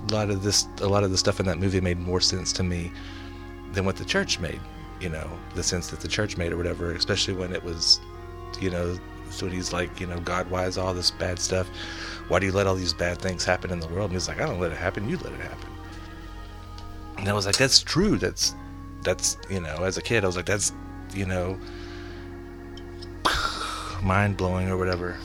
a 0.10 0.14
lot 0.14 0.30
of 0.30 0.44
this, 0.44 0.68
a 0.82 0.88
lot 0.88 1.04
of 1.04 1.12
the 1.12 1.18
stuff 1.18 1.40
in 1.40 1.46
that 1.46 1.60
movie 1.60 1.80
made 1.80 2.00
more 2.00 2.20
sense 2.20 2.52
to 2.54 2.64
me 2.64 2.92
than 3.74 3.86
what 3.86 3.96
the 3.96 4.06
church 4.06 4.40
made. 4.40 4.60
You 5.00 5.10
know, 5.10 5.30
the 5.56 5.64
sense 5.64 5.88
that 5.88 6.00
the 6.00 6.08
church 6.08 6.38
made 6.38 6.52
or 6.52 6.58
whatever, 6.58 6.92
especially 6.92 7.34
when 7.34 7.54
it 7.54 7.64
was, 7.64 8.00
you 8.60 8.70
know, 8.70 8.98
so 9.30 9.48
he's 9.48 9.72
like, 9.74 10.00
you 10.00 10.08
know, 10.08 10.20
God, 10.20 10.50
why 10.50 10.66
is 10.66 10.78
all 10.78 10.94
this 10.94 11.12
bad 11.12 11.40
stuff? 11.40 11.68
Why 12.28 12.40
do 12.40 12.46
you 12.46 12.52
let 12.52 12.68
all 12.68 12.76
these 12.76 12.94
bad 12.94 13.20
things 13.20 13.46
happen 13.46 13.72
in 13.72 13.80
the 13.80 13.88
world? 13.88 14.12
And 14.12 14.14
he's 14.14 14.28
like, 14.28 14.42
I 14.42 14.46
don't 14.46 14.60
let 14.60 14.72
it 14.72 14.78
happen. 14.78 15.10
You 15.10 15.18
let 15.18 15.34
it 15.34 15.40
happen. 15.40 15.70
And 17.18 17.30
I 17.30 17.34
was 17.34 17.46
like, 17.46 17.58
that's 17.58 17.82
true. 17.82 18.18
That's, 18.18 18.54
that's, 19.04 19.38
you 19.50 19.60
know, 19.60 19.84
as 19.84 19.98
a 19.98 20.02
kid, 20.02 20.24
I 20.24 20.28
was 20.28 20.36
like, 20.36 20.46
that's, 20.46 20.74
you 21.14 21.26
know, 21.26 21.58
mind 24.04 24.38
blowing 24.38 24.70
or 24.70 24.78
whatever. 24.78 25.18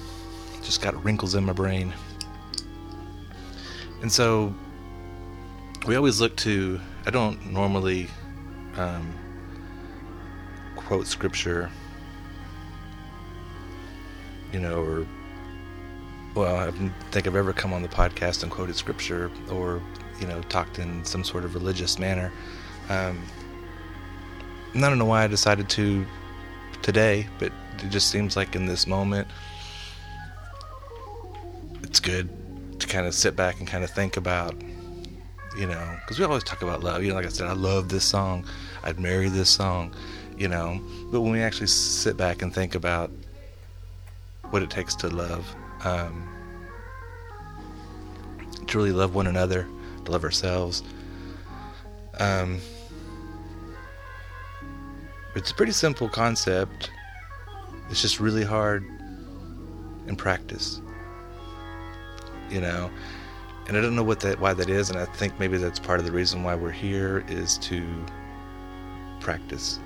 Just 0.63 0.83
got 0.83 1.03
wrinkles 1.05 1.35
in 1.35 1.45
my 1.45 1.53
brain. 1.53 1.93
And 4.03 4.11
so 4.13 4.55
we 5.87 5.97
always 5.97 6.21
look 6.21 6.37
to, 6.39 6.81
I 7.07 7.11
don't 7.11 7.53
normally 7.53 8.09
um, 8.77 9.13
quote 10.77 11.07
scripture 11.07 11.71
you 14.53 14.61
know, 14.61 14.83
or 14.83 15.07
well, 16.35 16.57
I 16.57 16.71
don't 16.71 16.93
think 17.11 17.27
I've 17.27 17.37
ever 17.37 17.53
come 17.53 17.73
on 17.73 17.83
the 17.83 17.89
podcast 17.89 18.43
and 18.43 18.51
quoted 18.51 18.77
scripture 18.77 19.31
or 19.51 19.83
you 20.21 20.27
know 20.27 20.41
talked 20.43 20.79
in 20.79 21.05
some 21.05 21.25
sort 21.25 21.45
of 21.45 21.55
religious 21.55 21.99
manner. 21.99 22.33
Um, 22.89 23.23
I 24.85 24.89
don't 24.89 24.99
know 24.99 25.07
why 25.07 25.25
I 25.25 25.27
decided 25.27 25.69
to 25.71 26.05
today, 26.83 27.27
but 27.39 27.53
it 27.83 27.91
just 27.91 28.11
seems 28.11 28.37
like 28.37 28.55
in 28.55 28.67
this 28.67 28.87
moment, 28.87 29.27
it's 31.83 32.01
good 32.01 32.29
to 32.81 32.87
kind 32.87 33.07
of 33.07 33.15
sit 33.15 33.37
back 33.37 33.59
and 33.59 33.67
kind 33.67 33.85
of 33.85 33.91
think 33.91 34.17
about, 34.17 34.55
you 35.59 35.67
know, 35.67 35.97
because 36.01 36.19
we 36.19 36.25
always 36.25 36.45
talk 36.45 36.63
about 36.63 36.83
love. 36.83 37.03
You 37.03 37.11
know, 37.11 37.15
like 37.15 37.27
I 37.27 37.31
said, 37.31 37.49
I 37.49 37.55
love 37.55 37.89
this 37.89 38.05
song, 38.05 38.45
I'd 38.85 39.01
marry 39.01 39.29
this 39.29 39.49
song, 39.49 39.95
you 40.37 40.49
know, 40.49 40.81
but 41.11 41.23
when 41.23 41.33
we 41.33 41.41
actually 41.41 41.69
sit 41.69 42.17
back 42.17 42.43
and 42.43 42.55
think 42.55 42.75
about 42.75 43.11
what 44.51 44.63
it 44.63 44.71
takes 44.71 44.95
to 44.97 45.09
love, 45.09 45.55
um, 45.85 46.29
to 48.67 48.81
love 48.93 49.15
one 49.15 49.27
another, 49.27 49.67
to 50.05 50.13
love 50.13 50.25
ourselves. 50.25 50.83
Um, 52.19 52.61
it's 55.37 55.51
a 55.51 55.55
pretty 55.55 55.73
simple 55.73 56.09
concept. 56.09 56.91
It's 57.91 58.03
just 58.03 58.19
really 58.19 58.43
hard 58.43 58.85
in 60.07 60.17
practice, 60.17 60.81
you 62.51 62.61
know. 62.61 62.91
And 63.69 63.77
I 63.77 63.81
don't 63.81 63.95
know 63.95 64.03
what 64.03 64.21
that 64.21 64.41
why 64.41 64.55
that 64.55 64.71
is, 64.71 64.91
and 64.91 64.99
I 64.99 65.05
think 65.05 65.39
maybe 65.39 65.59
that's 65.59 65.79
part 65.79 66.01
of 66.01 66.07
the 66.07 66.13
reason 66.13 66.43
why 66.43 66.55
we're 66.55 66.71
here 66.71 67.25
is 67.29 67.59
to 67.59 67.85
practice 69.21 69.79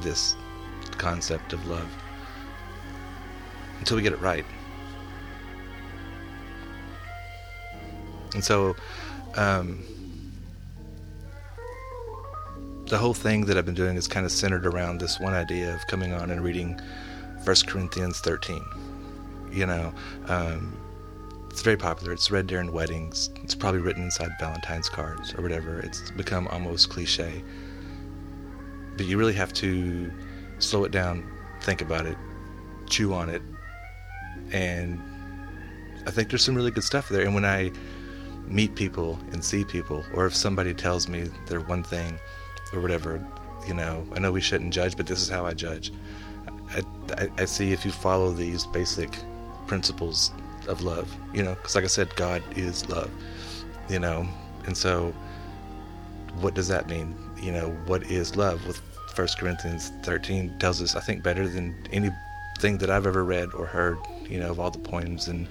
this 0.00 0.36
concept 0.92 1.52
of 1.52 1.66
love 1.66 1.88
until 3.80 3.96
we 3.96 4.02
get 4.02 4.12
it 4.12 4.20
right. 4.20 4.44
And 8.34 8.44
so, 8.44 8.76
um, 9.36 9.82
the 12.94 13.00
whole 13.00 13.12
thing 13.12 13.44
that 13.46 13.58
I've 13.58 13.66
been 13.66 13.74
doing 13.74 13.96
is 13.96 14.06
kind 14.06 14.24
of 14.24 14.30
centered 14.30 14.64
around 14.64 15.00
this 15.00 15.18
one 15.18 15.34
idea 15.34 15.74
of 15.74 15.84
coming 15.88 16.12
on 16.12 16.30
and 16.30 16.44
reading 16.44 16.80
1 17.42 17.56
Corinthians 17.66 18.20
13. 18.20 18.64
You 19.50 19.66
know, 19.66 19.92
um, 20.28 20.78
it's 21.50 21.60
very 21.60 21.76
popular. 21.76 22.12
It's 22.12 22.30
read 22.30 22.46
during 22.46 22.70
weddings. 22.70 23.30
It's 23.42 23.56
probably 23.56 23.80
written 23.80 24.04
inside 24.04 24.30
Valentine's 24.38 24.88
cards 24.88 25.34
or 25.34 25.42
whatever. 25.42 25.80
It's 25.80 26.12
become 26.12 26.46
almost 26.46 26.88
cliche. 26.88 27.42
But 28.96 29.06
you 29.06 29.18
really 29.18 29.32
have 29.32 29.52
to 29.54 30.08
slow 30.60 30.84
it 30.84 30.92
down, 30.92 31.28
think 31.62 31.82
about 31.82 32.06
it, 32.06 32.16
chew 32.88 33.12
on 33.12 33.28
it, 33.28 33.42
and 34.52 35.02
I 36.06 36.12
think 36.12 36.28
there's 36.28 36.44
some 36.44 36.54
really 36.54 36.70
good 36.70 36.84
stuff 36.84 37.08
there. 37.08 37.22
And 37.22 37.34
when 37.34 37.44
I 37.44 37.72
meet 38.46 38.76
people 38.76 39.18
and 39.32 39.44
see 39.44 39.64
people, 39.64 40.04
or 40.14 40.26
if 40.26 40.36
somebody 40.36 40.72
tells 40.72 41.08
me 41.08 41.28
they're 41.48 41.58
one 41.58 41.82
thing 41.82 42.20
or 42.72 42.80
whatever, 42.80 43.24
you 43.66 43.74
know, 43.74 44.06
I 44.14 44.18
know 44.18 44.32
we 44.32 44.40
shouldn't 44.40 44.72
judge, 44.72 44.96
but 44.96 45.06
this 45.06 45.20
is 45.20 45.28
how 45.28 45.46
I 45.46 45.54
judge. 45.54 45.92
I, 46.70 46.82
I, 47.16 47.28
I 47.38 47.44
see 47.44 47.72
if 47.72 47.84
you 47.84 47.90
follow 47.90 48.32
these 48.32 48.66
basic 48.66 49.16
principles 49.66 50.32
of 50.68 50.82
love, 50.82 51.14
you 51.32 51.42
know, 51.42 51.54
because 51.54 51.74
like 51.74 51.84
I 51.84 51.88
said, 51.88 52.14
God 52.16 52.42
is 52.56 52.88
love, 52.88 53.10
you 53.88 53.98
know, 53.98 54.26
and 54.66 54.76
so 54.76 55.14
what 56.40 56.54
does 56.54 56.68
that 56.68 56.88
mean? 56.88 57.14
You 57.40 57.52
know, 57.52 57.70
what 57.86 58.04
is 58.04 58.36
love? 58.36 58.66
With 58.66 58.80
First 59.14 59.38
Corinthians 59.38 59.92
13 60.02 60.58
tells 60.58 60.82
us, 60.82 60.96
I 60.96 61.00
think, 61.00 61.22
better 61.22 61.46
than 61.46 61.74
anything 61.92 62.78
that 62.78 62.90
I've 62.90 63.06
ever 63.06 63.22
read 63.22 63.52
or 63.54 63.66
heard 63.66 63.98
you 64.28 64.38
know, 64.38 64.50
of 64.50 64.60
all 64.60 64.70
the 64.70 64.78
poems 64.78 65.28
and 65.28 65.46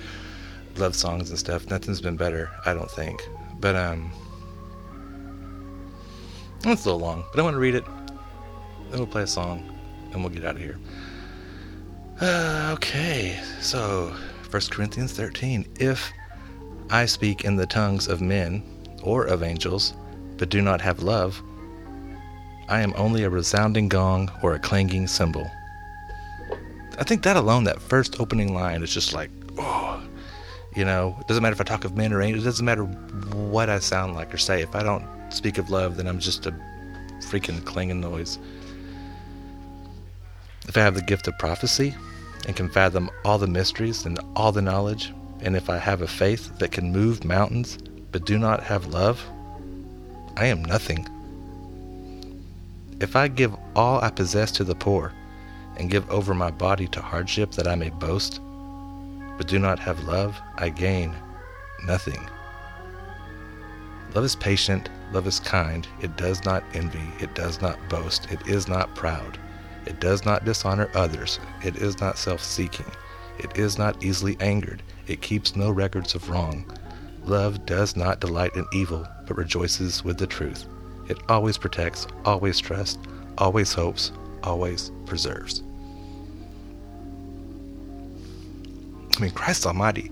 love 0.77 0.95
songs 0.95 1.29
and 1.29 1.39
stuff. 1.39 1.69
Nothing's 1.69 2.01
been 2.01 2.17
better, 2.17 2.49
I 2.65 2.73
don't 2.73 2.89
think. 2.91 3.21
But 3.59 3.75
um, 3.75 4.11
it's 6.71 6.85
a 6.85 6.91
little 6.91 7.05
long, 7.05 7.25
but 7.31 7.39
I 7.39 7.43
want 7.43 7.55
to 7.55 7.59
read 7.59 7.75
it. 7.75 7.85
Then 8.89 8.99
we'll 8.99 9.07
play 9.07 9.23
a 9.23 9.27
song, 9.27 9.69
and 10.11 10.21
we'll 10.21 10.33
get 10.33 10.45
out 10.45 10.55
of 10.55 10.61
here. 10.61 10.79
Uh, 12.21 12.71
okay, 12.73 13.39
so 13.59 14.13
1 14.49 14.61
Corinthians 14.69 15.11
13. 15.13 15.67
If 15.79 16.11
I 16.89 17.05
speak 17.05 17.43
in 17.43 17.55
the 17.55 17.65
tongues 17.65 18.07
of 18.07 18.21
men 18.21 18.63
or 19.01 19.25
of 19.25 19.43
angels, 19.43 19.93
but 20.37 20.49
do 20.49 20.61
not 20.61 20.79
have 20.79 21.03
love, 21.03 21.41
I 22.69 22.81
am 22.81 22.93
only 22.95 23.23
a 23.23 23.29
resounding 23.29 23.89
gong 23.89 24.31
or 24.41 24.53
a 24.53 24.59
clanging 24.59 25.07
cymbal. 25.07 25.49
I 26.97 27.03
think 27.03 27.23
that 27.23 27.35
alone, 27.35 27.63
that 27.65 27.81
first 27.81 28.19
opening 28.19 28.53
line, 28.53 28.83
is 28.83 28.93
just 28.93 29.13
like, 29.13 29.31
oh, 29.57 30.01
you 30.75 30.85
know, 30.85 31.17
it 31.19 31.27
doesn't 31.27 31.43
matter 31.43 31.53
if 31.53 31.61
I 31.61 31.65
talk 31.65 31.83
of 31.83 31.97
men 31.97 32.13
or 32.13 32.21
angels, 32.21 32.45
it 32.45 32.49
doesn't 32.49 32.65
matter 32.65 32.83
what 32.83 33.69
I 33.69 33.79
sound 33.79 34.13
like 34.13 34.33
or 34.33 34.37
say. 34.37 34.61
If 34.61 34.75
I 34.75 34.83
don't 34.83 35.05
speak 35.33 35.57
of 35.57 35.69
love, 35.69 35.97
then 35.97 36.07
I'm 36.07 36.19
just 36.19 36.45
a 36.45 36.53
freaking 37.19 37.63
clanging 37.65 38.01
noise. 38.01 38.39
If 40.67 40.77
I 40.77 40.81
have 40.81 40.95
the 40.95 41.01
gift 41.01 41.27
of 41.27 41.37
prophecy 41.39 41.95
and 42.47 42.55
can 42.55 42.69
fathom 42.69 43.09
all 43.25 43.37
the 43.37 43.47
mysteries 43.47 44.05
and 44.05 44.19
all 44.35 44.51
the 44.51 44.61
knowledge, 44.61 45.13
and 45.41 45.55
if 45.55 45.69
I 45.69 45.77
have 45.77 46.01
a 46.01 46.07
faith 46.07 46.57
that 46.59 46.71
can 46.71 46.91
move 46.91 47.25
mountains 47.25 47.77
but 48.11 48.25
do 48.25 48.37
not 48.37 48.63
have 48.63 48.87
love, 48.87 49.23
I 50.37 50.45
am 50.45 50.63
nothing. 50.63 51.07
If 52.99 53.15
I 53.15 53.27
give 53.27 53.55
all 53.75 54.01
I 54.01 54.09
possess 54.09 54.51
to 54.53 54.63
the 54.63 54.75
poor, 54.75 55.13
and 55.77 55.89
give 55.89 56.09
over 56.09 56.33
my 56.33 56.51
body 56.51 56.87
to 56.87 57.01
hardship 57.01 57.51
that 57.51 57.67
I 57.67 57.75
may 57.75 57.89
boast, 57.89 58.39
but 59.37 59.47
do 59.47 59.59
not 59.59 59.79
have 59.79 60.03
love, 60.03 60.39
I 60.55 60.69
gain 60.69 61.13
nothing. 61.85 62.29
Love 64.13 64.25
is 64.25 64.35
patient, 64.35 64.89
love 65.11 65.27
is 65.27 65.39
kind, 65.39 65.87
it 66.01 66.15
does 66.15 66.43
not 66.45 66.63
envy, 66.73 67.07
it 67.19 67.35
does 67.35 67.61
not 67.61 67.77
boast, 67.89 68.31
it 68.31 68.47
is 68.47 68.67
not 68.67 68.95
proud, 68.95 69.37
it 69.85 69.99
does 69.99 70.25
not 70.25 70.45
dishonor 70.45 70.89
others, 70.95 71.39
it 71.63 71.75
is 71.77 71.99
not 71.99 72.17
self 72.17 72.41
seeking, 72.41 72.91
it 73.39 73.57
is 73.57 73.77
not 73.77 74.03
easily 74.03 74.37
angered, 74.39 74.81
it 75.07 75.21
keeps 75.21 75.55
no 75.55 75.71
records 75.71 76.15
of 76.15 76.29
wrong. 76.29 76.65
Love 77.25 77.65
does 77.65 77.95
not 77.95 78.19
delight 78.19 78.55
in 78.55 78.65
evil, 78.73 79.07
but 79.27 79.37
rejoices 79.37 80.03
with 80.03 80.17
the 80.17 80.27
truth. 80.27 80.65
It 81.07 81.19
always 81.29 81.57
protects, 81.57 82.07
always 82.25 82.59
trusts, 82.59 82.99
always 83.37 83.73
hopes, 83.73 84.11
always 84.43 84.91
preserves. 85.05 85.63
I 89.15 89.21
mean, 89.21 89.31
Christ 89.31 89.65
Almighty. 89.65 90.11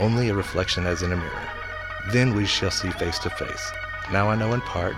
only 0.00 0.28
a 0.28 0.34
reflection 0.34 0.86
as 0.86 1.02
in 1.02 1.12
a 1.12 1.16
mirror. 1.16 1.48
Then 2.10 2.34
we 2.34 2.46
shall 2.46 2.70
see 2.70 2.90
face 2.90 3.18
to 3.20 3.30
face. 3.30 3.70
Now 4.10 4.28
I 4.28 4.34
know 4.34 4.52
in 4.52 4.60
part, 4.62 4.96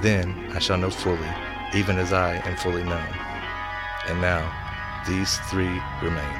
then 0.00 0.50
I 0.54 0.58
shall 0.60 0.78
know 0.78 0.90
fully, 0.90 1.28
even 1.74 1.98
as 1.98 2.12
I 2.12 2.36
am 2.46 2.56
fully 2.56 2.84
known. 2.84 3.08
And 4.08 4.20
now 4.20 4.42
these 5.06 5.38
three 5.50 5.80
remain 6.02 6.34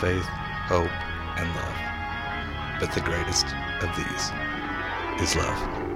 faith, 0.00 0.26
hope, 0.66 0.90
and 1.38 1.48
love. 1.54 2.80
But 2.80 2.92
the 2.92 3.00
greatest 3.00 3.46
of 3.82 3.94
these 3.96 4.32
is 5.22 5.36
love. 5.36 5.93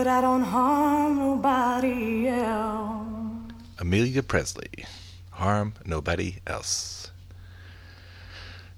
But 0.00 0.06
I 0.06 0.22
don't 0.22 0.44
harm 0.44 1.18
nobody 1.18 2.26
else. 2.26 3.52
Amelia 3.78 4.22
Presley. 4.22 4.86
Harm 5.32 5.74
nobody 5.84 6.36
else. 6.46 7.10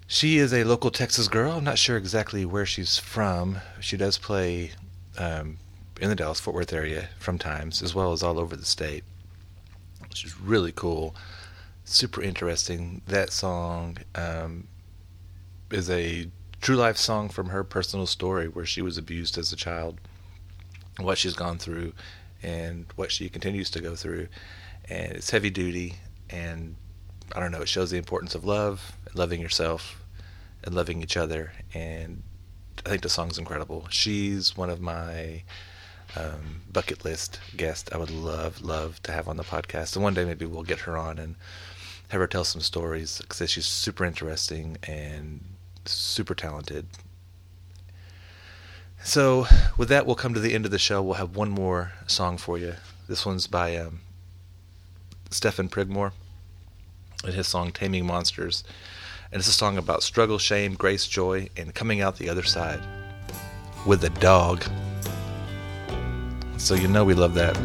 She 0.08 0.38
is 0.38 0.52
a 0.52 0.64
local 0.64 0.90
Texas 0.90 1.28
girl. 1.28 1.52
I'm 1.52 1.62
not 1.62 1.78
sure 1.78 1.96
exactly 1.96 2.44
where 2.44 2.66
she's 2.66 2.98
from. 2.98 3.58
She 3.78 3.96
does 3.96 4.18
play 4.18 4.72
um, 5.16 5.58
in 6.00 6.08
the 6.08 6.16
Dallas 6.16 6.40
Fort 6.40 6.56
Worth 6.56 6.72
area 6.72 7.08
from 7.20 7.38
times, 7.38 7.82
as 7.82 7.94
well 7.94 8.12
as 8.12 8.24
all 8.24 8.40
over 8.40 8.56
the 8.56 8.64
state. 8.64 9.04
She's 10.12 10.36
really 10.40 10.72
cool, 10.72 11.14
super 11.84 12.20
interesting. 12.20 13.00
That 13.06 13.30
song 13.30 13.98
um, 14.16 14.66
is 15.70 15.88
a 15.88 16.26
true 16.60 16.74
life 16.74 16.96
song 16.96 17.28
from 17.28 17.50
her 17.50 17.62
personal 17.62 18.06
story 18.06 18.48
where 18.48 18.66
she 18.66 18.82
was 18.82 18.98
abused 18.98 19.38
as 19.38 19.52
a 19.52 19.56
child, 19.56 20.00
what 20.98 21.18
she's 21.18 21.34
gone 21.34 21.58
through, 21.58 21.92
and 22.42 22.86
what 22.96 23.12
she 23.12 23.28
continues 23.28 23.70
to 23.70 23.80
go 23.80 23.94
through. 23.94 24.28
And 24.88 25.12
it's 25.12 25.30
heavy 25.30 25.50
duty, 25.50 25.96
and 26.30 26.76
I 27.34 27.40
don't 27.40 27.52
know, 27.52 27.62
it 27.62 27.68
shows 27.68 27.90
the 27.90 27.98
importance 27.98 28.34
of 28.34 28.44
love, 28.44 28.96
loving 29.14 29.40
yourself, 29.40 30.02
and 30.64 30.74
loving 30.74 31.02
each 31.02 31.16
other. 31.16 31.52
And 31.72 32.22
I 32.84 32.90
think 32.90 33.02
the 33.02 33.08
song's 33.08 33.38
incredible. 33.38 33.86
She's 33.90 34.56
one 34.56 34.70
of 34.70 34.80
my 34.80 35.42
um, 36.16 36.62
bucket 36.70 37.04
list 37.04 37.40
guests 37.56 37.90
I 37.92 37.98
would 37.98 38.10
love, 38.10 38.62
love 38.62 39.02
to 39.04 39.12
have 39.12 39.28
on 39.28 39.36
the 39.36 39.44
podcast. 39.44 39.94
And 39.94 40.02
one 40.02 40.14
day 40.14 40.24
maybe 40.24 40.46
we'll 40.46 40.62
get 40.62 40.80
her 40.80 40.96
on 40.96 41.18
and 41.18 41.36
have 42.08 42.20
her 42.20 42.26
tell 42.26 42.44
some 42.44 42.60
stories 42.60 43.18
because 43.20 43.50
she's 43.50 43.66
super 43.66 44.04
interesting 44.04 44.76
and 44.82 45.40
super 45.86 46.34
talented. 46.34 46.86
So, 49.04 49.46
with 49.76 49.88
that, 49.88 50.06
we'll 50.06 50.14
come 50.14 50.32
to 50.34 50.40
the 50.40 50.54
end 50.54 50.64
of 50.64 50.70
the 50.70 50.78
show. 50.78 51.02
We'll 51.02 51.14
have 51.14 51.34
one 51.36 51.50
more 51.50 51.92
song 52.06 52.38
for 52.38 52.56
you. 52.56 52.74
This 53.08 53.26
one's 53.26 53.46
by 53.48 53.76
um, 53.76 54.00
Stephen 55.30 55.68
Prigmore 55.68 56.12
and 57.24 57.34
his 57.34 57.48
song 57.48 57.72
Taming 57.72 58.06
Monsters. 58.06 58.62
And 59.32 59.40
it's 59.40 59.48
a 59.48 59.52
song 59.52 59.76
about 59.76 60.02
struggle, 60.02 60.38
shame, 60.38 60.74
grace, 60.74 61.06
joy, 61.06 61.48
and 61.56 61.74
coming 61.74 62.00
out 62.00 62.16
the 62.16 62.28
other 62.28 62.44
side 62.44 62.80
with 63.86 64.04
a 64.04 64.10
dog. 64.10 64.64
So, 66.58 66.74
you 66.74 66.86
know 66.86 67.04
we 67.04 67.14
love 67.14 67.34
that. 67.34 67.56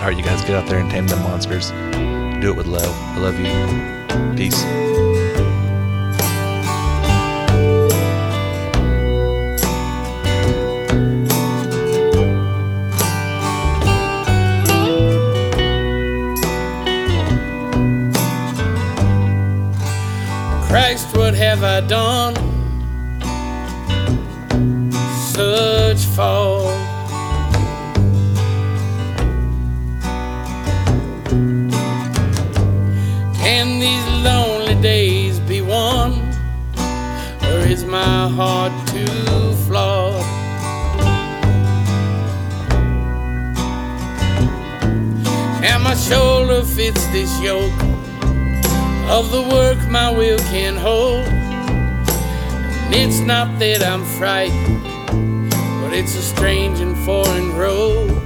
All 0.00 0.08
right, 0.08 0.16
you 0.16 0.24
guys 0.24 0.40
get 0.40 0.56
out 0.56 0.68
there 0.68 0.78
and 0.78 0.90
tame 0.90 1.06
them 1.06 1.22
monsters. 1.22 1.70
Do 2.40 2.50
it 2.50 2.56
with 2.56 2.66
love. 2.66 2.90
I 2.90 3.18
love 3.18 3.38
you. 3.38 4.36
Peace. 4.36 4.64
Have 21.42 21.64
I 21.64 21.80
done? 21.80 22.34
Such 25.34 26.04
fault. 26.14 26.70
Can 33.42 33.80
these 33.80 34.06
lonely 34.24 34.80
days 34.80 35.40
be 35.40 35.60
won? 35.62 36.12
Or 37.48 37.58
is 37.74 37.84
my 37.84 38.28
heart 38.28 38.72
too 38.88 39.52
flawed? 39.66 40.24
And 45.64 45.82
my 45.82 45.96
shoulder 45.96 46.62
fits 46.62 47.04
this 47.08 47.32
yoke 47.40 47.91
of 49.12 49.30
the 49.30 49.42
work 49.42 49.76
my 49.90 50.10
will 50.10 50.38
can 50.38 50.74
hold. 50.74 51.26
And 52.86 52.94
it's 52.94 53.20
not 53.20 53.58
that 53.58 53.82
I'm 53.82 54.06
frightened, 54.06 55.50
but 55.82 55.92
it's 55.92 56.14
a 56.14 56.22
strange 56.22 56.80
and 56.80 56.96
foreign 57.04 57.54
road. 57.54 58.21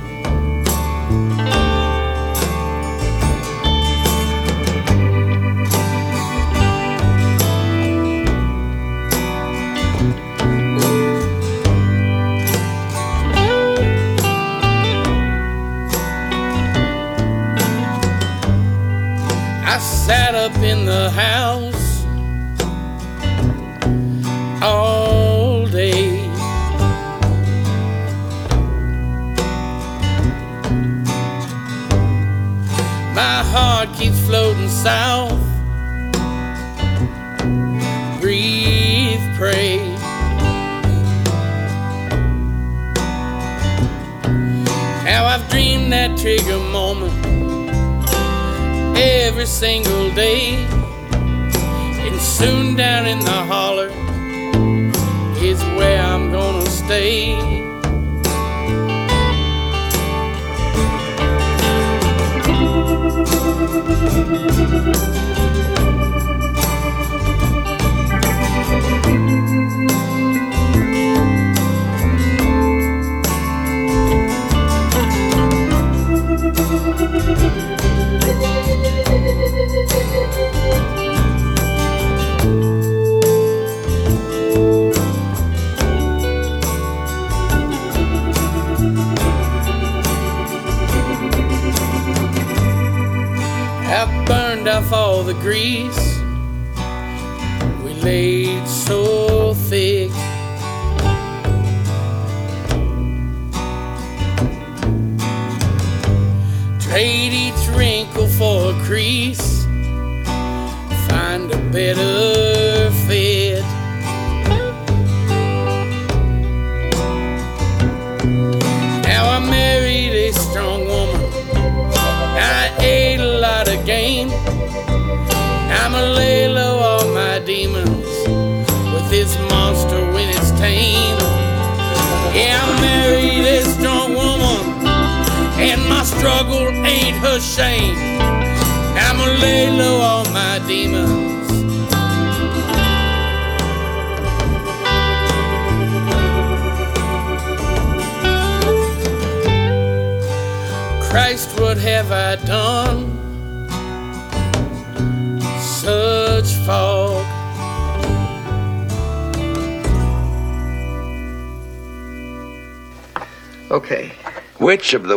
Up 20.47 20.59
in 20.59 20.85
the 20.85 21.11
house 21.11 22.05
all 24.63 25.67
day. 25.67 26.29
My 33.13 33.43
heart 33.53 33.93
keeps 33.97 34.21
floating 34.21 34.69
south. 34.69 35.33
Breathe, 38.21 39.25
pray. 39.37 39.79
How 45.09 45.25
I've 45.25 45.49
dreamed 45.51 45.93
that 45.93 46.17
trigger 46.17 46.61
every 49.07 49.47
single 49.47 50.11
day. 50.15 50.55
And 52.07 52.21
soon 52.21 52.75
down 52.77 53.07
in 53.07 53.21
the 53.21 53.41
holler 53.53 53.91
is 55.43 55.61
where 55.77 56.03
I'm 56.03 56.33
gonna 56.33 56.67
stay. 56.67 57.57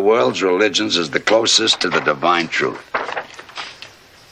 World's 0.10 0.42
religions 0.42 0.98
is 0.98 1.12
the 1.12 1.20
closest 1.20 1.82
to 1.82 1.88
the 1.88 2.00
divine 2.00 2.48
truth? 2.48 2.84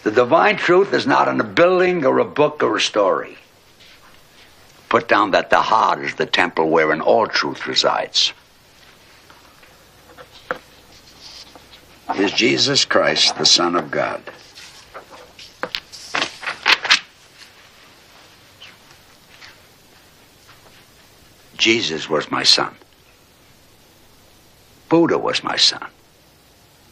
The 0.02 0.10
divine 0.10 0.58
truth 0.58 0.92
is 0.92 1.06
not 1.06 1.28
in 1.28 1.40
a 1.40 1.44
building 1.44 2.04
or 2.04 2.18
a 2.18 2.26
book 2.26 2.64
or 2.64 2.78
a 2.78 2.82
story. 2.82 3.38
Put 4.90 5.08
down 5.08 5.32
that 5.32 5.52
the 5.52 5.62
heart 5.62 6.00
is 6.00 6.16
the 6.16 6.26
temple 6.26 6.72
wherein 6.72 7.00
all 7.00 7.28
truth 7.28 7.68
resides. 7.68 8.34
Is 12.18 12.32
Jesus 12.32 12.84
Christ 12.84 13.38
the 13.38 13.46
Son 13.46 13.76
of 13.76 13.92
God? 13.92 14.24
Jesus 21.56 22.10
was 22.10 22.32
my 22.32 22.42
son. 22.42 22.76
Buddha 24.90 25.18
was 25.18 25.44
my 25.44 25.58
son. 25.58 25.86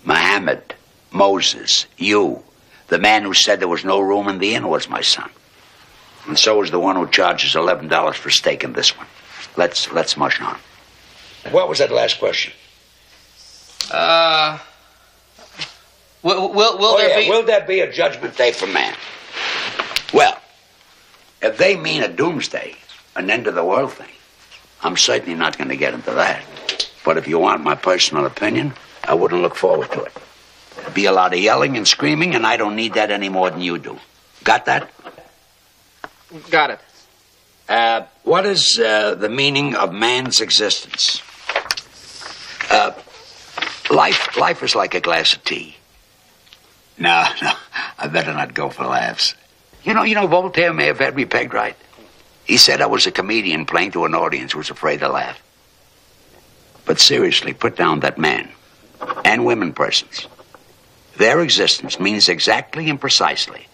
Muhammad, 0.03 0.75
Moses, 1.11 1.87
you, 1.97 2.43
the 2.87 2.99
man 2.99 3.23
who 3.23 3.33
said 3.33 3.59
there 3.59 3.67
was 3.67 3.85
no 3.85 3.99
room 3.99 4.27
in 4.27 4.39
the 4.39 4.53
inn 4.55 4.67
was 4.67 4.89
my 4.89 5.01
son. 5.01 5.29
And 6.27 6.37
so 6.37 6.61
is 6.61 6.71
the 6.71 6.79
one 6.79 6.95
who 6.95 7.07
charges 7.07 7.55
eleven 7.55 7.87
dollars 7.87 8.15
for 8.15 8.29
steak 8.29 8.63
in 8.63 8.73
this 8.73 8.97
one. 8.97 9.07
Let's 9.57 9.91
let's 9.91 10.17
mush 10.17 10.41
on. 10.41 10.57
What 11.51 11.69
was 11.69 11.79
that 11.79 11.91
last 11.91 12.19
question? 12.19 12.51
Uh. 13.91 14.59
Will, 16.23 16.51
will, 16.51 16.79
will 16.79 16.85
oh, 16.85 16.97
there 16.97 17.09
yeah. 17.09 17.25
be. 17.25 17.29
Will 17.29 17.43
there 17.43 17.65
be 17.65 17.81
a 17.81 17.91
judgment 17.91 18.35
day 18.35 18.51
for 18.51 18.65
man? 18.65 18.95
Well, 20.11 20.39
if 21.41 21.57
they 21.57 21.77
mean 21.77 22.01
a 22.01 22.07
doomsday, 22.07 22.75
an 23.15 23.29
end 23.29 23.45
of 23.45 23.53
the 23.53 23.63
world 23.63 23.93
thing, 23.93 24.09
I'm 24.81 24.97
certainly 24.97 25.35
not 25.35 25.57
going 25.57 25.69
to 25.69 25.77
get 25.77 25.93
into 25.93 26.11
that. 26.11 26.43
But 27.05 27.17
if 27.17 27.27
you 27.27 27.37
want 27.37 27.63
my 27.63 27.75
personal 27.75 28.25
opinion, 28.25 28.73
I 29.03 29.13
wouldn't 29.13 29.41
look 29.41 29.55
forward 29.55 29.91
to 29.91 30.03
it. 30.03 30.13
There'd 30.75 30.93
be 30.93 31.05
a 31.05 31.11
lot 31.11 31.33
of 31.33 31.39
yelling 31.39 31.77
and 31.77 31.87
screaming, 31.87 32.33
and 32.33 32.45
I 32.45 32.57
don't 32.57 32.75
need 32.75 32.95
that 32.95 33.11
any 33.11 33.29
more 33.29 33.51
than 33.51 33.61
you 33.61 33.77
do. 33.77 33.99
Got 34.43 34.65
that? 34.65 34.91
Got 36.49 36.71
it. 36.71 36.79
Uh, 37.69 38.05
what 38.23 38.45
is 38.45 38.79
uh, 38.79 39.15
the 39.15 39.29
meaning 39.29 39.75
of 39.75 39.93
man's 39.93 40.41
existence? 40.41 41.21
Uh, 42.71 42.91
life, 43.91 44.35
life 44.35 44.63
is 44.63 44.75
like 44.75 44.95
a 44.95 44.99
glass 44.99 45.33
of 45.33 45.43
tea. 45.43 45.75
No, 46.97 47.23
no, 47.41 47.51
I 47.99 48.07
better 48.07 48.33
not 48.33 48.55
go 48.55 48.69
for 48.69 48.85
laughs. 48.85 49.35
You 49.83 49.93
know, 49.93 50.03
you 50.03 50.15
know, 50.15 50.25
Voltaire 50.25 50.73
may 50.73 50.87
have 50.87 50.99
had 50.99 51.15
me 51.15 51.25
pegged 51.25 51.53
right. 51.53 51.75
He 52.45 52.57
said 52.57 52.81
I 52.81 52.87
was 52.87 53.05
a 53.05 53.11
comedian 53.11 53.65
playing 53.65 53.91
to 53.91 54.05
an 54.05 54.15
audience 54.15 54.53
who 54.53 54.57
was 54.59 54.71
afraid 54.71 54.99
to 54.99 55.09
laugh. 55.09 55.39
But 56.85 56.99
seriously, 56.99 57.53
put 57.53 57.75
down 57.75 58.01
that 58.01 58.17
man 58.17 58.49
and 59.23 59.45
women 59.45 59.73
persons. 59.73 60.27
Their 61.17 61.41
existence 61.41 61.99
means 61.99 62.29
exactly 62.29 62.89
and 62.89 62.99
precisely, 62.99 63.67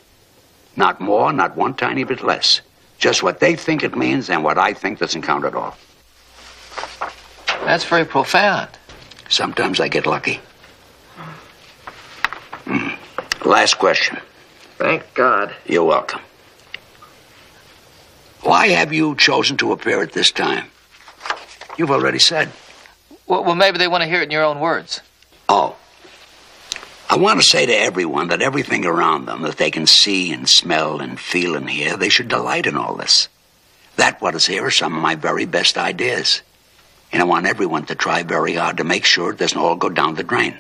not 0.76 1.02
more, 1.02 1.34
not 1.34 1.58
one 1.58 1.74
tiny 1.74 2.04
bit 2.04 2.24
less, 2.24 2.62
just 3.00 3.24
what 3.24 3.40
they 3.40 3.56
think 3.56 3.84
it 3.84 3.98
means 3.98 4.30
and 4.30 4.44
what 4.44 4.58
I 4.58 4.74
think 4.74 5.00
doesn't 5.00 5.24
count 5.24 5.46
at 5.46 5.56
all. 5.56 5.76
That's 7.66 7.84
very 7.84 8.06
profound. 8.06 8.70
Sometimes 9.30 9.80
I 9.80 9.88
get 9.88 10.06
lucky. 10.06 10.40
Mm. 12.66 12.98
Last 13.46 13.76
question. 13.76 14.18
Thank 14.78 15.14
God. 15.14 15.56
You're 15.66 15.84
welcome. 15.84 16.22
Why 18.42 18.68
have 18.70 18.92
you 18.92 19.16
chosen 19.16 19.58
to 19.58 19.72
appear 19.72 20.02
at 20.02 20.14
this 20.14 20.32
time? 20.32 20.68
You've 21.78 21.92
already 21.92 22.20
said. 22.20 22.52
Well, 23.32 23.46
well, 23.46 23.56
maybe 23.56 23.78
they 23.78 23.88
want 23.88 24.02
to 24.04 24.10
hear 24.10 24.20
it 24.20 24.26
in 24.26 24.32
your 24.32 24.44
own 24.44 24.60
words. 24.60 25.00
Oh. 25.48 25.78
I 27.10 27.16
want 27.16 27.40
to 27.40 27.48
say 27.48 27.66
to 27.66 27.74
everyone 27.74 28.28
that 28.28 28.42
everything 28.42 28.86
around 28.86 29.24
them 29.24 29.44
that 29.44 29.56
they 29.56 29.72
can 29.72 29.88
see 29.88 30.34
and 30.34 30.50
smell 30.50 31.00
and 31.00 31.18
feel 31.18 31.56
and 31.56 31.70
hear, 31.70 31.96
they 31.96 32.10
should 32.10 32.28
delight 32.28 32.66
in 32.66 32.76
all 32.76 32.94
this. 32.96 33.30
That 33.96 34.22
what 34.22 34.36
is 34.36 34.48
here 34.48 34.66
are 34.66 34.70
some 34.70 34.94
of 34.98 35.02
my 35.02 35.16
very 35.16 35.46
best 35.46 35.78
ideas. 35.78 36.42
And 37.14 37.22
I 37.22 37.26
want 37.26 37.46
everyone 37.46 37.86
to 37.86 37.96
try 37.96 38.24
very 38.24 38.56
hard 38.56 38.76
to 38.78 38.84
make 38.84 39.06
sure 39.06 39.32
it 39.32 39.40
doesn't 39.40 39.58
all 39.58 39.78
go 39.78 39.88
down 39.88 40.16
the 40.16 40.24
drain. 40.24 40.60